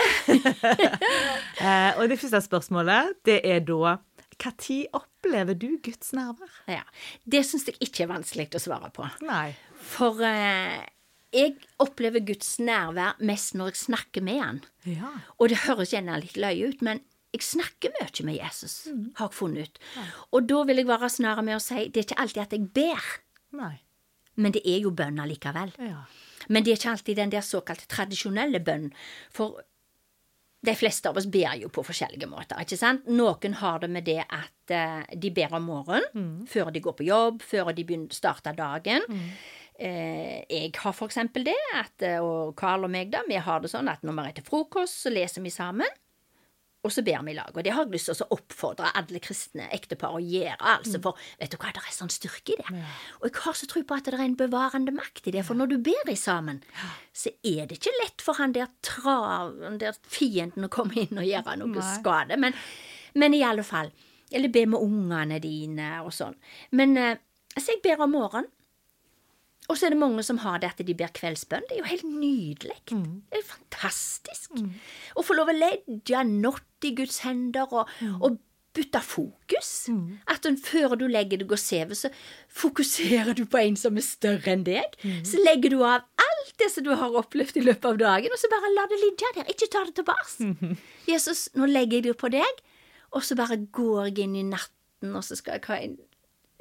eh, 1.69 2.01
og 2.01 2.09
det 2.11 2.19
første 2.19 2.43
spørsmålet, 2.49 3.15
det 3.29 3.41
er 3.47 3.63
da 3.69 3.97
Når 4.39 4.79
opplever 4.95 5.55
du 5.59 5.79
Guds 5.83 6.13
nærvær? 6.15 6.53
Ja. 6.71 6.85
Det 7.25 7.45
syns 7.47 7.67
jeg 7.71 7.79
ikke 7.83 8.07
er 8.07 8.13
vanskelig 8.13 8.51
å 8.55 8.63
svare 8.63 8.91
på. 8.95 9.07
Nei. 9.27 9.53
For 9.95 10.23
eh, 10.27 10.79
jeg 11.35 11.59
opplever 11.83 12.23
Guds 12.25 12.57
nærvær 12.63 13.19
mest 13.21 13.57
når 13.59 13.73
jeg 13.73 13.83
snakker 13.87 14.25
med 14.25 14.43
Han. 14.43 14.61
Ja. 14.89 15.11
Og 15.39 15.51
det 15.53 15.65
høres 15.67 15.93
gjerne 15.93 16.21
litt 16.23 16.39
løye 16.41 16.71
ut, 16.71 16.83
men 16.87 17.03
jeg 17.35 17.45
snakker 17.45 17.93
mye 17.99 18.25
med 18.25 18.39
Jesus, 18.39 18.89
har 19.19 19.29
jeg 19.29 19.37
funnet 19.37 19.69
ut. 19.69 19.81
Og 20.33 20.49
da 20.49 20.63
vil 20.69 20.81
jeg 20.81 20.89
være 20.89 21.11
snarere 21.13 21.45
med 21.45 21.59
å 21.59 21.63
si 21.63 21.87
det 21.89 22.03
er 22.03 22.09
ikke 22.09 22.21
alltid 22.25 22.45
at 22.45 22.57
jeg 22.57 22.69
ber, 22.79 23.09
Nei. 23.59 23.75
men 24.41 24.55
det 24.57 24.65
er 24.65 24.81
jo 24.85 24.95
bønn 24.97 25.21
allikevel. 25.21 25.75
Ja. 25.83 26.05
Men 26.49 26.65
det 26.65 26.73
er 26.73 26.81
ikke 26.81 26.95
alltid 26.95 27.21
den 27.21 27.35
der 27.35 27.45
såkalt 27.45 27.85
tradisjonelle 27.91 28.63
bønnen, 28.65 28.95
for 29.35 29.61
de 30.65 30.75
fleste 30.75 31.07
av 31.07 31.21
oss 31.21 31.29
ber 31.31 31.55
jo 31.61 31.69
på 31.71 31.85
forskjellige 31.87 32.27
måter, 32.27 32.59
ikke 32.65 32.81
sant? 32.81 33.07
Noen 33.07 33.61
har 33.61 33.79
det 33.85 33.93
med 33.95 34.09
det 34.09 34.25
at 34.25 34.73
uh, 34.75 35.05
de 35.15 35.31
ber 35.31 35.55
om 35.55 35.69
morgenen, 35.69 36.49
før 36.51 36.73
de 36.75 36.83
går 36.83 36.97
på 36.99 37.07
jobb, 37.07 37.45
før 37.47 37.71
de 37.77 37.87
starter 38.11 38.57
dagen. 38.59 39.07
Eh, 39.79 40.43
jeg 40.51 40.73
har 40.75 40.95
for 40.97 41.07
eksempel 41.07 41.45
det, 41.47 41.55
at, 41.79 42.03
eh, 42.03 42.19
og 42.19 42.57
Karl 42.59 42.89
og 42.89 42.91
meg 42.91 43.13
da, 43.13 43.21
vi 43.29 43.39
har 43.39 43.61
det 43.63 43.71
sånn 43.71 43.87
at 43.87 44.03
når 44.03 44.17
vi 44.17 44.25
er 44.27 44.35
til 44.41 44.47
frokost, 44.49 45.05
så 45.05 45.13
leser 45.13 45.45
vi 45.45 45.53
sammen. 45.55 45.87
Og 46.87 46.93
så 46.95 47.03
ber 47.03 47.25
vi 47.27 47.33
i 47.33 47.37
lag. 47.37 47.51
Og 47.51 47.65
det 47.67 47.73
har 47.75 47.85
jeg 47.85 47.97
lyst 47.97 48.11
til 48.13 48.23
å 48.23 48.37
oppfordre 48.37 48.93
alle 48.97 49.19
kristne 49.23 49.67
ektepar 49.75 50.15
å 50.15 50.21
gjøre. 50.23 50.57
altså, 50.63 51.01
For 51.03 51.19
vet 51.41 51.51
du 51.51 51.59
hva, 51.59 51.73
det 51.75 51.83
er 51.83 51.95
sånn 51.97 52.13
styrke 52.13 52.55
i 52.55 52.59
det. 52.61 52.83
Og 53.19 53.27
jeg 53.27 53.43
har 53.43 53.57
så 53.59 53.67
tro 53.71 53.83
på 53.83 53.97
at 53.97 54.07
det 54.07 54.15
er 54.15 54.23
en 54.23 54.37
bevarende 54.39 54.95
makt 54.95 55.27
i 55.27 55.35
det. 55.35 55.43
For 55.49 55.59
når 55.59 55.73
du 55.73 55.79
ber 55.91 56.13
i 56.13 56.17
sammen, 56.19 56.63
så 57.13 57.35
er 57.43 57.67
det 57.67 57.81
ikke 57.81 57.97
lett 57.99 58.23
for 58.23 58.39
han 58.39 58.55
der 58.55 58.71
den 58.87 59.81
der 59.83 59.99
fienden 60.07 60.69
å 60.69 60.73
komme 60.73 61.03
inn 61.03 61.19
og 61.19 61.27
gjøre 61.27 61.57
noe 61.59 61.75
Nei. 61.75 61.89
skade. 61.97 62.39
Men, 62.39 62.55
men 63.19 63.35
i 63.35 63.43
alle 63.47 63.67
fall. 63.67 63.91
Eller 64.31 64.53
be 64.53 64.67
med 64.69 64.85
ungene 64.85 65.41
dine 65.43 65.97
og 66.05 66.13
sånn. 66.15 66.37
Men 66.79 66.95
så 66.95 67.11
altså, 67.57 67.75
jeg 67.75 67.83
ber 67.83 68.07
om 68.07 68.15
morgenen. 68.15 68.53
Og 69.69 69.77
så 69.77 69.87
er 69.87 69.91
det 69.93 69.99
mange 70.01 70.23
som 70.25 70.39
har 70.41 70.59
det 70.63 70.71
at 70.73 70.79
de 70.87 70.95
ber 70.97 71.11
kveldsbønn. 71.13 71.67
Det 71.69 71.77
er 71.77 71.83
jo 71.83 71.89
helt 71.91 72.05
nydelig. 72.09 72.79
Det 73.31 73.39
er 73.43 73.45
fantastisk. 73.45 74.51
Å 75.15 75.23
få 75.23 75.35
lov 75.37 75.49
å 75.53 75.57
legge 75.59 76.23
natt 76.25 76.85
i 76.89 76.95
Guds 76.97 77.19
hender 77.27 77.69
og, 77.77 77.89
og 78.25 78.39
bytte 78.79 79.01
fokus. 79.03 79.89
At 80.31 80.47
en, 80.47 80.57
før 80.57 80.95
du 80.97 81.07
legger 81.11 81.39
deg 81.43 81.53
og 81.53 81.59
sover, 81.61 81.95
så 81.99 82.09
fokuserer 82.49 83.35
du 83.35 83.45
på 83.51 83.59
en 83.61 83.77
som 83.77 83.97
er 83.99 84.05
større 84.07 84.53
enn 84.55 84.65
deg. 84.65 84.97
Så 85.27 85.41
legger 85.45 85.71
du 85.75 85.83
av 85.85 86.01
alt 86.17 86.55
det 86.59 86.71
som 86.73 86.85
du 86.87 86.93
har 86.97 87.17
opplevd 87.21 87.57
i 87.61 87.65
løpet 87.67 87.85
av 87.93 87.99
dagen, 88.01 88.33
og 88.33 88.39
så 88.41 88.49
bare 88.53 88.73
la 88.75 88.87
det 88.91 89.01
ligge 89.03 89.33
der. 89.37 89.51
Ikke 89.53 89.69
ta 89.73 89.85
det 89.85 89.95
tilbake. 90.01 90.49
Jesus, 91.11 91.49
nå 91.59 91.67
legger 91.69 91.99
jeg 92.01 92.09
det 92.09 92.17
på 92.21 92.31
deg, 92.33 92.63
og 93.13 93.25
så 93.25 93.37
bare 93.39 93.61
går 93.69 94.09
jeg 94.13 94.25
inn 94.29 94.37
i 94.37 94.47
natten, 94.49 95.13
og 95.15 95.23
så 95.27 95.37
skal 95.39 95.59
jeg 95.59 95.69
ha 95.69 95.77
en 95.85 95.99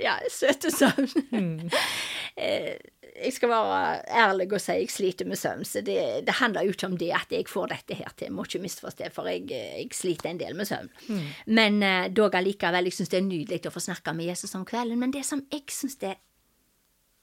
Ja, 0.02 0.18
søte 0.30 0.72
søvn. 0.74 1.10
Mm. 1.32 1.70
jeg 3.18 3.34
skal 3.34 3.50
være 3.50 3.80
ærlig 4.14 4.48
og 4.54 4.62
si 4.62 4.76
jeg 4.78 4.92
sliter 4.94 5.26
med 5.30 5.40
søvn, 5.42 5.66
så 5.66 5.82
det, 5.82 5.98
det, 6.28 6.36
handler 6.38 6.68
jo 6.68 6.76
ikke 6.76 6.90
om 6.92 6.98
det 7.02 7.10
at 7.18 7.34
jeg 7.34 7.50
får 7.50 7.72
dette 7.74 7.98
her 7.98 8.14
til. 8.18 8.32
Må 8.36 8.46
ikke 8.46 8.62
misforstå, 8.62 9.10
for 9.16 9.30
jeg, 9.32 9.48
jeg, 9.50 9.90
sliter 9.98 10.30
en 10.30 10.42
del 10.42 10.56
med 10.58 10.70
søvn. 10.70 10.92
Mm. 11.08 11.26
Men 11.60 11.82
uh, 11.82 12.06
dog 12.14 12.38
allikevel, 12.38 12.90
jeg 12.90 13.00
syns 13.00 13.14
det 13.14 13.22
er 13.22 13.28
nydelig 13.28 13.66
å 13.66 13.74
få 13.74 13.84
snakke 13.84 14.14
med 14.14 14.30
Jesus 14.30 14.54
om 14.60 14.66
kvelden. 14.70 15.02
Men 15.02 15.16
det 15.16 15.26
som 15.26 15.44
jeg 15.52 15.66
syns 15.74 15.98
det 16.04 16.14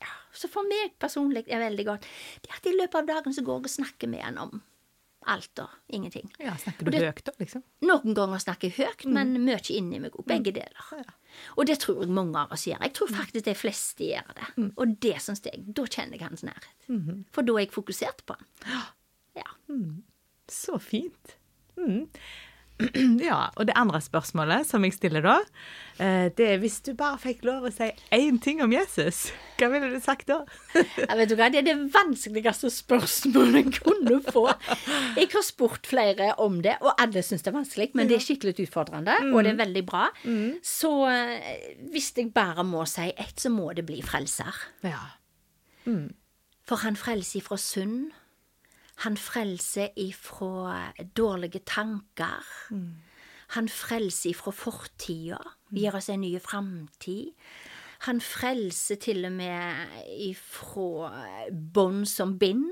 ja, 0.03 0.15
så 0.35 0.51
for 0.51 0.67
meg 0.69 0.97
personlig 1.01 1.47
er 1.47 1.63
veldig 1.63 1.87
godt, 1.87 2.07
det 2.43 2.51
er 2.51 2.59
at 2.59 2.67
i 2.69 2.75
løpet 2.75 3.01
av 3.01 3.11
dagen 3.15 3.37
så 3.37 3.45
går 3.47 3.61
jeg 3.61 3.71
og 3.71 3.77
snakker 3.79 4.11
med 4.11 4.27
han 4.27 4.41
om 4.43 4.59
alt 5.31 5.61
og 5.63 5.73
ingenting. 5.89 6.31
Ja, 6.43 6.55
Snakker 6.61 6.87
du 6.87 6.93
det, 6.95 7.03
høyt, 7.05 7.23
da? 7.27 7.35
liksom? 7.41 7.65
Noen 7.87 8.17
ganger 8.17 8.43
snakker 8.43 8.71
jeg 8.71 8.77
høyt, 8.79 9.05
mm. 9.07 9.15
men 9.17 9.45
mye 9.47 9.61
inni 9.75 10.01
meg 10.03 10.17
òg. 10.17 10.27
Begge 10.29 10.53
mm. 10.53 10.59
deler. 10.59 10.89
Ja. 11.01 11.17
Og 11.57 11.69
det 11.71 11.79
tror 11.83 12.03
jeg 12.05 12.15
mange 12.15 12.41
av 12.41 12.55
oss 12.55 12.67
gjør. 12.69 12.83
Jeg 12.85 12.95
tror 12.99 13.13
faktisk 13.15 13.47
de 13.49 13.57
fleste 13.59 14.09
gjør 14.11 14.33
det. 14.39 14.49
Mm. 14.57 14.71
Og 14.73 14.97
det 15.07 15.15
syns 15.25 15.45
jeg, 15.47 15.63
da 15.77 15.87
kjenner 15.89 16.19
jeg 16.19 16.27
hans 16.29 16.47
nærhet. 16.47 16.89
Mm 16.89 17.25
For 17.35 17.47
da 17.47 17.57
er 17.57 17.67
jeg 17.67 17.75
fokusert 17.75 18.25
på 18.29 18.37
han. 18.39 18.51
Ja. 19.39 19.49
Mm. 19.69 20.03
Så 20.51 20.79
fint. 20.83 21.37
Mm. 21.79 22.07
Ja, 23.29 23.49
og 23.55 23.69
det 23.69 23.75
andre 23.79 24.01
spørsmålet 24.03 24.67
som 24.67 24.85
jeg 24.87 24.97
stiller 24.97 25.23
da, 25.25 25.35
eh, 26.03 26.27
det 26.35 26.47
er 26.55 26.61
hvis 26.63 26.81
du 26.87 26.93
bare 26.99 27.21
fikk 27.23 27.45
lov 27.47 27.69
å 27.69 27.73
si 27.73 27.91
én 28.15 28.41
ting 28.43 28.63
om 28.65 28.73
Jesus, 28.75 29.29
hva 29.59 29.69
ville 29.71 29.93
du 29.93 30.01
sagt 30.03 30.27
da? 30.31 30.41
Jeg 30.75 31.19
vet 31.21 31.31
du 31.31 31.37
hva, 31.39 31.51
Det 31.53 31.61
er 31.63 31.69
det 31.69 31.77
vanskeligste 31.95 32.73
spørsmålet 32.75 33.61
jeg 33.61 33.77
kunne 33.79 34.19
få. 34.27 34.49
Jeg 35.15 35.31
har 35.37 35.47
spurt 35.47 35.87
flere 35.87 36.33
om 36.43 36.59
det, 36.65 36.75
og 36.83 36.99
alle 36.99 37.23
syns 37.23 37.47
det 37.47 37.53
er 37.53 37.59
vanskelig, 37.61 37.91
men 37.95 38.11
det 38.11 38.19
er 38.19 38.27
skikkelig 38.27 38.67
utfordrende, 38.67 39.21
mm. 39.23 39.31
og 39.35 39.47
det 39.47 39.55
er 39.55 39.63
veldig 39.63 39.85
bra. 39.87 40.09
Mm. 40.25 40.59
Så 40.65 40.93
eh, 41.13 41.79
hvis 41.95 42.11
jeg 42.19 42.33
bare 42.35 42.67
må 42.67 42.83
si 42.91 43.07
ett, 43.13 43.39
så 43.39 43.53
må 43.55 43.71
det 43.77 43.87
bli 43.87 44.03
frelser. 44.03 44.67
Ja. 44.83 45.15
Mm. 45.87 46.11
For 46.65 46.83
han 46.83 46.97
frelser 46.99 47.43
ifra 47.43 47.59
synd 47.61 48.11
han 49.03 49.17
frelser 49.19 49.91
ifra 49.97 50.93
dårlige 51.17 51.65
tanker. 51.67 52.47
Mm. 52.71 52.95
Han 53.55 53.69
frelser 53.69 54.31
ifra 54.31 54.53
fortida, 54.55 55.41
gir 55.75 55.97
oss 55.97 56.09
en 56.09 56.23
ny 56.25 56.35
framtid. 56.43 57.35
Han 58.05 58.21
frelser 58.21 58.99
til 59.01 59.25
og 59.25 59.33
med 59.33 60.01
ifra 60.21 61.11
bånd 61.51 62.05
som 62.09 62.35
bind. 62.39 62.67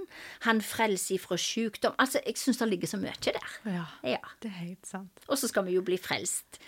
Han 0.45 0.61
frelser 0.65 1.17
ifra 1.17 1.39
sykdom. 1.41 1.95
Altså, 2.03 2.21
jeg 2.27 2.37
syns 2.41 2.61
det 2.61 2.69
ligger 2.69 2.91
så 2.91 3.01
mye 3.01 3.15
der. 3.25 3.55
Ja, 3.65 3.87
ja, 4.05 4.35
det 4.43 4.51
er 4.51 4.59
helt 4.59 4.87
sant. 4.87 5.25
Og 5.29 5.41
så 5.41 5.49
skal 5.49 5.65
vi 5.69 5.79
jo 5.79 5.85
bli 5.87 5.97
frelst 6.01 6.61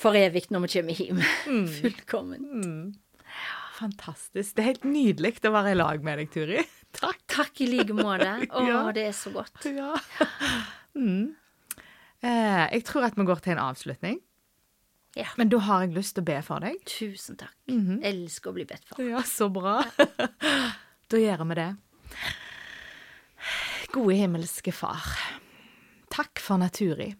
for 0.00 0.16
evig 0.16 0.48
når 0.50 0.66
vi 0.66 0.72
kommer 0.74 1.04
hjem. 1.04 1.22
Mm. 1.46 1.68
Fullkomment. 1.78 2.50
Mm. 2.64 3.30
Fantastisk. 3.78 4.56
Det 4.56 4.64
er 4.64 4.72
helt 4.72 4.88
nydelig 4.88 5.38
å 5.46 5.54
være 5.54 5.74
i 5.74 5.78
lag 5.78 6.02
med 6.04 6.20
deg, 6.20 6.32
Turi. 6.34 6.64
Takk. 6.96 7.20
Takk 7.30 7.60
i 7.62 7.68
like 7.70 7.94
måte. 7.96 8.32
Å, 8.50 8.64
ja. 8.66 8.80
det 8.96 9.06
er 9.10 9.16
så 9.16 9.34
godt. 9.34 9.64
Ja. 9.70 9.94
Mm. 10.90 11.36
Eh, 12.18 12.64
jeg 12.74 12.82
tror 12.82 13.04
at 13.06 13.14
vi 13.14 13.22
går 13.22 13.38
til 13.44 13.52
en 13.54 13.60
avslutning. 13.62 14.16
Ja. 15.14 15.28
Men 15.38 15.52
da 15.52 15.60
har 15.62 15.84
jeg 15.84 15.94
lyst 15.94 16.16
til 16.16 16.24
å 16.24 16.28
be 16.28 16.36
for 16.42 16.62
deg. 16.66 16.80
Tusen 16.82 17.38
takk. 17.38 17.54
Mm 17.70 17.80
-hmm. 17.86 18.00
Elsker 18.10 18.50
å 18.50 18.54
bli 18.58 18.64
bedt 18.64 18.88
for. 18.88 19.02
Ja, 19.02 19.22
så 19.22 19.48
bra. 19.48 19.84
da 21.10 21.16
gjør 21.16 21.44
vi 21.48 21.54
det. 21.54 21.76
Gode 23.92 24.14
himmelske 24.14 24.72
Far. 24.72 25.02
Takk 26.10 26.40
for 26.40 26.58
Naturi. 26.58 27.14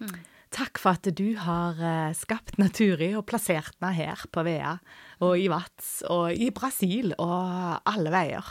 Mm. 0.00 0.18
Takk 0.54 0.78
for 0.78 0.94
at 0.94 1.08
du 1.16 1.36
har 1.36 1.78
eh, 1.82 2.14
skapt 2.14 2.58
Naturi 2.58 3.14
og 3.16 3.26
plassert 3.26 3.74
den 3.80 3.92
her 3.92 4.20
på 4.30 4.42
Vea 4.42 4.78
og 5.20 5.38
i 5.38 5.48
Vats 5.48 6.02
og 6.06 6.32
i 6.32 6.50
Brasil 6.50 7.14
og 7.18 7.80
alle 7.84 8.10
veier 8.10 8.44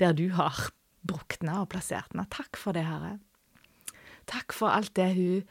der 0.00 0.16
du 0.16 0.28
har 0.34 0.70
brukt 1.04 1.42
henne 1.42 1.60
og 1.62 1.70
plassert 1.74 2.12
henne. 2.12 2.26
Takk 2.32 2.58
for 2.60 2.76
det, 2.76 2.86
Herre. 2.88 3.18
Takk 4.30 4.54
for 4.56 4.72
alt 4.72 4.94
det 4.96 5.10
hun 5.18 5.48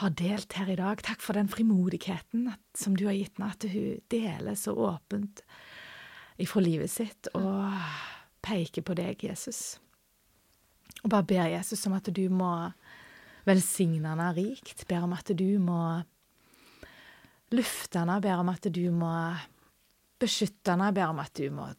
har 0.00 0.14
delt 0.16 0.56
her 0.56 0.70
i 0.72 0.78
dag. 0.78 1.02
Takk 1.04 1.22
for 1.22 1.36
den 1.36 1.50
frimodigheten 1.50 2.48
som 2.76 2.96
du 2.96 3.06
har 3.08 3.16
gitt 3.16 3.36
henne, 3.38 3.52
at 3.52 3.66
hun 3.70 4.00
deler 4.12 4.58
så 4.58 4.74
åpent 4.74 5.44
ifra 6.40 6.62
livet 6.64 6.90
sitt 6.90 7.28
og 7.36 7.76
peker 8.44 8.84
på 8.86 8.96
deg, 8.96 9.20
Jesus. 9.28 9.78
Og 11.04 11.12
bare 11.12 11.26
ber 11.28 11.50
Jesus 11.52 11.84
om 11.88 11.96
at 11.96 12.08
du 12.12 12.24
må 12.32 12.52
velsigne 13.48 14.12
henne 14.12 14.30
rikt. 14.36 14.86
Ber 14.88 15.06
om 15.06 15.14
at 15.16 15.32
du 15.36 15.48
må 15.62 16.00
lufte 17.54 18.00
henne. 18.00 18.18
Ber 18.24 18.42
om 18.42 18.50
at 18.52 18.68
du 18.72 18.82
må 18.94 19.12
beskytte 20.20 20.74
henne. 20.74 20.90
Ber 20.96 21.12
om 21.12 21.22
at 21.22 21.32
du 21.36 21.48
må 21.54 21.70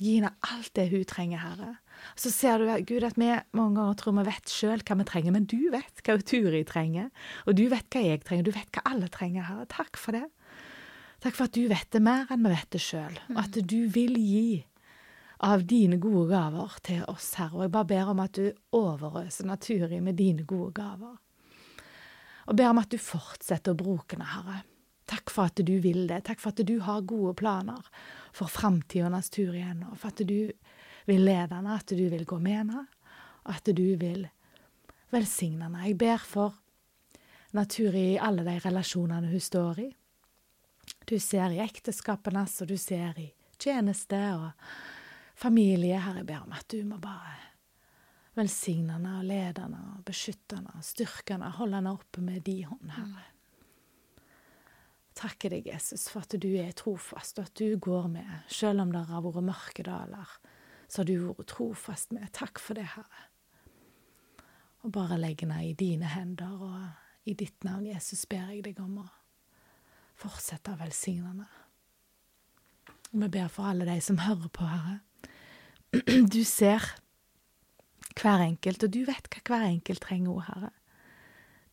gi 0.00 0.16
henne 0.16 0.32
alt 0.48 0.72
det 0.78 0.88
hun 0.92 1.04
trenger, 1.08 1.42
Herre. 1.42 1.70
Så 2.18 2.32
ser 2.34 2.58
du, 2.58 2.68
Gud, 2.88 3.04
at 3.06 3.18
vi 3.20 3.30
mange 3.56 3.76
ganger 3.78 3.98
tror 3.98 4.16
vi 4.18 4.26
vet 4.26 4.50
sjøl 4.50 4.82
hva 4.82 4.96
vi 4.98 5.06
trenger, 5.08 5.34
men 5.34 5.46
du 5.50 5.58
vet 5.72 6.02
hva 6.02 6.16
Turi 6.18 6.62
trenger, 6.68 7.10
og 7.46 7.58
du 7.58 7.66
vet 7.70 7.86
hva 7.92 8.02
jeg 8.04 8.22
trenger, 8.26 8.48
du 8.48 8.54
vet 8.54 8.70
hva 8.74 8.84
alle 8.90 9.10
trenger, 9.12 9.46
Herre. 9.48 9.68
Takk 9.70 10.00
for 10.00 10.18
det. 10.18 10.26
Takk 11.22 11.38
for 11.38 11.46
at 11.46 11.54
du 11.54 11.68
vet 11.70 11.88
det 11.94 12.02
mer 12.02 12.30
enn 12.32 12.42
vi 12.42 12.54
vet 12.54 12.70
det 12.74 12.82
sjøl, 12.82 13.18
og 13.30 13.42
at 13.44 13.58
du 13.70 13.80
vil 13.94 14.18
gi 14.18 14.62
av 15.42 15.64
dine 15.66 15.98
gode 16.02 16.28
gaver 16.30 16.78
til 16.86 17.04
oss, 17.10 17.32
Herre. 17.38 17.58
Og 17.58 17.66
jeg 17.66 17.74
bare 17.74 17.90
ber 17.92 18.10
om 18.14 18.22
at 18.22 18.38
du 18.38 18.78
overøser 18.78 19.46
Naturi 19.50 20.00
med 20.02 20.18
dine 20.18 20.46
gode 20.48 20.72
gaver. 20.76 21.16
Og 22.50 22.58
ber 22.58 22.72
om 22.72 22.82
at 22.82 22.90
du 22.90 22.98
fortsetter 22.98 23.74
å 23.74 23.78
bruke 23.78 24.16
henne, 24.16 24.30
Herre. 24.34 24.62
Takk 25.10 25.30
for 25.30 25.50
at 25.50 25.60
du 25.66 25.74
vil 25.82 26.06
det. 26.08 26.22
Takk 26.28 26.40
for 26.40 26.54
at 26.54 26.62
du 26.66 26.76
har 26.86 27.06
gode 27.08 27.34
planer 27.38 27.88
for 28.32 28.50
framtidas 28.50 29.30
tur 29.30 29.54
igjen, 29.54 29.84
og 29.90 29.98
For 29.98 30.12
at 30.14 30.22
du 30.26 30.52
vil 31.06 31.24
lede 31.26 31.54
henne, 31.54 31.76
at 31.76 31.90
du 31.90 32.04
vil 32.08 32.24
gå 32.24 32.38
med 32.38 32.58
henne, 32.62 32.86
og 33.42 33.54
at 33.56 33.72
du 33.74 33.96
vil 33.98 34.28
velsigne 35.12 35.66
henne. 35.66 35.84
Jeg 35.88 35.98
ber 35.98 36.22
for 36.22 36.54
natur 37.52 37.94
i 37.98 38.16
alle 38.16 38.46
de 38.46 38.56
relasjonene 38.64 39.32
hun 39.32 39.40
står 39.42 39.82
i. 39.82 39.90
Du 41.06 41.18
ser 41.20 41.52
i 41.52 41.60
ekteskapet 41.62 42.32
hennes, 42.32 42.60
og 42.62 42.70
du 42.70 42.76
ser 42.80 43.18
i 43.20 43.28
tjeneste 43.60 44.18
og 44.38 44.50
familie, 45.38 45.98
Herre, 46.00 46.22
jeg 46.22 46.30
ber 46.30 46.46
om 46.46 46.54
at 46.56 46.68
du 46.70 46.82
må 46.86 46.98
bare 47.02 47.38
velsigne 48.38 48.96
henne 48.96 49.18
og 49.18 49.28
lede 49.28 49.66
henne 49.66 49.82
og 49.96 50.04
beskytte 50.08 50.56
henne 50.56 50.72
og 50.78 50.86
styrke 50.86 51.36
henne, 51.36 51.52
holde 51.58 51.80
henne 51.80 51.92
oppe 51.92 52.24
med 52.24 52.40
de 52.46 52.62
hånd, 52.64 52.94
Herre. 52.96 53.31
Takker 55.22 55.52
deg, 55.54 55.68
Jesus, 55.70 56.08
for 56.10 56.24
at 56.24 56.34
du 56.42 56.48
er 56.58 56.72
trofast, 56.74 57.38
og 57.38 57.46
at 57.46 57.60
du 57.60 57.76
går 57.78 58.08
med, 58.10 58.30
selv 58.50 58.82
om 58.82 58.90
det 58.90 59.04
har 59.06 59.22
vært 59.22 59.46
mørke 59.46 59.84
daler, 59.86 60.32
så 60.90 61.02
har 61.02 61.08
du 61.08 61.28
vært 61.28 61.52
trofast 61.52 62.10
med. 62.14 62.26
Takk 62.34 62.58
for 62.58 62.78
det, 62.78 62.88
Herre. 62.96 63.28
Og 64.82 64.90
bare 64.96 65.20
legg 65.20 65.44
henne 65.44 65.60
i 65.62 65.76
dine 65.78 66.10
hender, 66.10 66.58
og 66.58 67.30
i 67.30 67.36
ditt 67.38 67.62
navn, 67.62 67.86
Jesus, 67.86 68.24
ber 68.26 68.50
jeg 68.50 68.64
deg 68.66 68.82
om 68.82 68.98
å 69.04 69.06
fortsette 70.18 70.74
å 70.74 70.80
velsigne 70.80 71.30
henne. 71.30 71.48
Vi 73.12 73.28
ber 73.30 73.48
for 73.52 73.70
alle 73.70 73.86
de 73.86 74.00
som 74.02 74.18
hører 74.24 74.50
på, 74.50 74.66
Herre. 74.66 74.98
Du 76.34 76.42
ser 76.48 76.82
hver 78.18 78.42
enkelt, 78.42 78.82
og 78.82 78.92
du 78.92 79.02
vet 79.06 79.28
hva 79.30 79.42
hver 79.46 79.66
enkelt 79.68 80.02
trenger 80.02 80.46
Herre. 80.48 80.70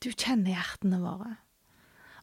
Du 0.04 0.12
kjenner 0.12 0.54
hjertene 0.54 1.00
våre, 1.02 1.38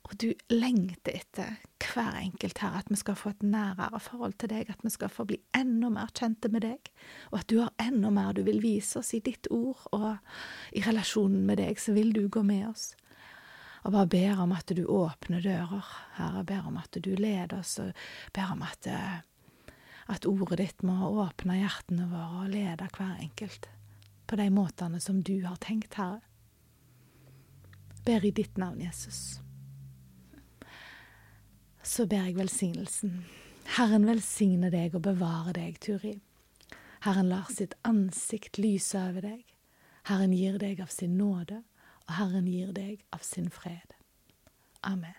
og 0.07 0.15
du 0.23 0.29
lengter 0.53 1.17
etter 1.19 1.57
hver 1.83 2.15
enkelt, 2.21 2.61
Herre, 2.63 2.83
at 2.85 2.91
vi 2.93 2.99
skal 3.01 3.19
få 3.19 3.33
et 3.35 3.43
nærere 3.43 4.01
forhold 4.01 4.37
til 4.39 4.53
deg, 4.53 4.71
at 4.71 4.85
vi 4.85 4.93
skal 4.95 5.11
få 5.11 5.27
bli 5.27 5.41
enda 5.57 5.91
mer 5.93 6.13
kjente 6.15 6.51
med 6.53 6.63
deg, 6.63 6.91
og 7.33 7.41
at 7.41 7.49
du 7.51 7.59
har 7.61 7.73
enda 7.83 8.13
mer 8.15 8.37
du 8.37 8.45
vil 8.47 8.63
vise 8.63 9.01
oss 9.01 9.13
i 9.17 9.23
ditt 9.25 9.51
ord, 9.51 9.83
og 9.97 10.17
i 10.77 10.85
relasjonen 10.87 11.43
med 11.49 11.59
deg, 11.63 11.81
så 11.83 11.97
vil 11.97 12.15
du 12.15 12.27
gå 12.29 12.45
med 12.47 12.69
oss. 12.71 12.93
Og 13.87 13.95
bare 13.95 14.11
ber 14.11 14.43
om 14.43 14.55
at 14.55 14.71
du 14.75 14.85
åpner 14.91 15.43
dører, 15.43 15.91
Herre, 16.17 16.45
ber 16.47 16.71
om 16.71 16.79
at 16.81 16.99
du 17.03 17.13
leder 17.15 17.59
oss, 17.61 17.79
og 17.83 17.91
ber 18.35 18.55
om 18.55 18.63
at 18.67 18.91
uh, 18.91 19.19
at 20.07 20.27
ordet 20.27 20.61
ditt 20.61 20.85
må 20.87 21.09
åpne 21.25 21.59
hjertene 21.59 22.07
våre 22.11 22.45
og 22.45 22.53
lede 22.53 22.87
hver 22.95 23.17
enkelt 23.19 23.67
på 24.27 24.39
de 24.39 24.47
måtene 24.55 25.01
som 25.03 25.23
du 25.23 25.41
har 25.47 25.59
tenkt, 25.63 25.99
Herre. 25.99 26.23
Ber 28.07 28.23
i 28.27 28.31
ditt 28.31 28.59
navn, 28.59 28.81
Jesus. 28.83 29.41
Så 31.87 32.07
ber 32.11 32.27
jeg 32.27 32.35
velsignelsen. 32.37 33.21
Herren 33.77 34.07
velsigne 34.09 34.71
deg 34.75 34.97
og 34.99 35.05
bevare 35.07 35.55
deg, 35.55 35.79
Turi. 35.83 36.17
Herren 37.07 37.29
lar 37.31 37.47
sitt 37.55 37.77
ansikt 37.87 38.59
lyse 38.59 38.99
over 38.99 39.23
deg. 39.23 39.45
Herren 40.11 40.35
gir 40.35 40.59
deg 40.59 40.83
av 40.83 40.91
sin 40.91 41.17
nåde, 41.19 41.61
og 42.07 42.13
Herren 42.19 42.47
gir 42.51 42.73
deg 42.75 43.05
av 43.15 43.23
sin 43.27 43.47
fred. 43.51 43.95
Amen. 44.87 45.15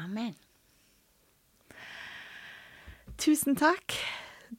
Amen. 0.00 0.36
Tusen 3.20 3.56
takk 3.56 3.96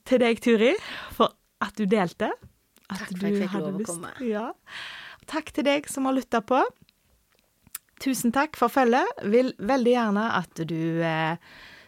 til 0.09 0.21
deg, 0.21 0.41
Turi, 0.41 0.73
for 1.13 1.33
at 1.61 1.77
du 1.77 1.85
delte. 1.89 2.31
At 2.89 3.01
takk 3.01 3.13
for 3.17 3.27
at 3.29 3.33
jeg 3.33 3.45
fikk 3.45 3.59
lov 3.61 3.81
å 3.81 3.87
komme. 3.89 4.13
Ja. 4.25 4.47
Takk 5.29 5.53
til 5.55 5.65
deg 5.69 5.89
som 5.89 6.09
har 6.09 6.17
lytta 6.17 6.41
på. 6.45 6.61
Tusen 8.03 8.33
takk 8.35 8.57
for 8.59 8.71
følget. 8.71 9.07
Vil 9.31 9.53
veldig 9.63 9.93
gjerne 9.93 10.25
at 10.35 10.59
du 10.67 10.99
eh, 11.07 11.39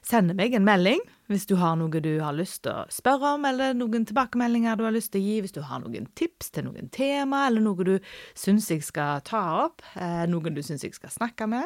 sende 0.06 0.36
meg 0.38 0.56
en 0.56 0.66
melding 0.68 1.04
hvis 1.32 1.48
du 1.50 1.56
har 1.58 1.74
noe 1.80 2.00
du 2.04 2.12
har 2.22 2.36
lyst 2.38 2.62
til 2.68 2.72
å 2.72 2.86
spørre 2.94 3.32
om, 3.36 3.46
eller 3.50 3.74
noen 3.74 4.04
tilbakemeldinger 4.06 4.78
du 4.78 4.84
har 4.86 4.94
lyst 4.94 5.10
til 5.16 5.24
å 5.24 5.26
gi, 5.26 5.38
hvis 5.42 5.56
du 5.56 5.64
har 5.66 5.82
noen 5.82 6.06
tips 6.14 6.52
til 6.54 6.68
noen 6.68 6.92
tema, 6.94 7.48
eller 7.48 7.66
noe 7.66 7.88
du 7.88 7.96
syns 8.38 8.70
jeg 8.70 8.86
skal 8.86 9.24
ta 9.26 9.42
opp, 9.64 9.82
eh, 9.98 10.28
noen 10.30 10.54
du 10.54 10.62
syns 10.62 10.86
jeg 10.86 10.94
skal 10.94 11.10
snakke 11.10 11.48
med, 11.50 11.66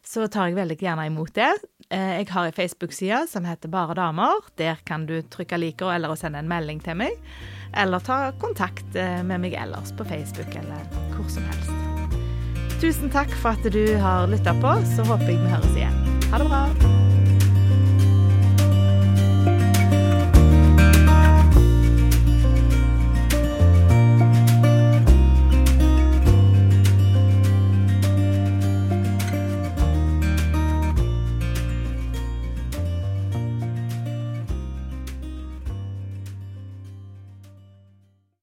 så 0.00 0.24
tar 0.32 0.48
jeg 0.48 0.56
veldig 0.56 0.78
gjerne 0.80 1.04
imot 1.10 1.34
det. 1.36 1.50
Eh, 1.90 2.22
jeg 2.22 2.30
har 2.32 2.48
ei 2.48 2.56
Facebook-side 2.56 3.26
som 3.28 3.44
heter 3.44 3.68
Bare 3.68 3.98
damer. 3.98 4.40
Der 4.56 4.80
kan 4.88 5.04
du 5.04 5.20
trykke 5.20 5.60
'liker' 5.60 5.92
eller 5.94 6.16
sende 6.16 6.40
en 6.40 6.48
melding 6.48 6.80
til 6.80 6.96
meg, 6.96 7.20
eller 7.76 8.00
ta 8.00 8.32
kontakt 8.40 8.88
med 8.96 9.38
meg 9.44 9.52
ellers 9.52 9.92
på 9.92 10.08
Facebook 10.08 10.48
eller 10.56 10.88
hvor 11.12 11.28
som 11.28 11.44
helst. 11.44 11.87
Tusen 12.78 13.10
takk 13.10 13.32
for 13.42 13.56
at 13.58 13.72
du 13.74 13.96
har 13.98 14.28
lytta 14.30 14.54
på, 14.62 14.76
så 14.94 15.02
håper 15.10 15.32
jeg 15.32 15.42
vi 15.42 15.50
høres 15.50 15.74
igjen. 15.74 16.00
Ha 16.30 16.38
det 16.38 16.46
bra. 16.46 17.07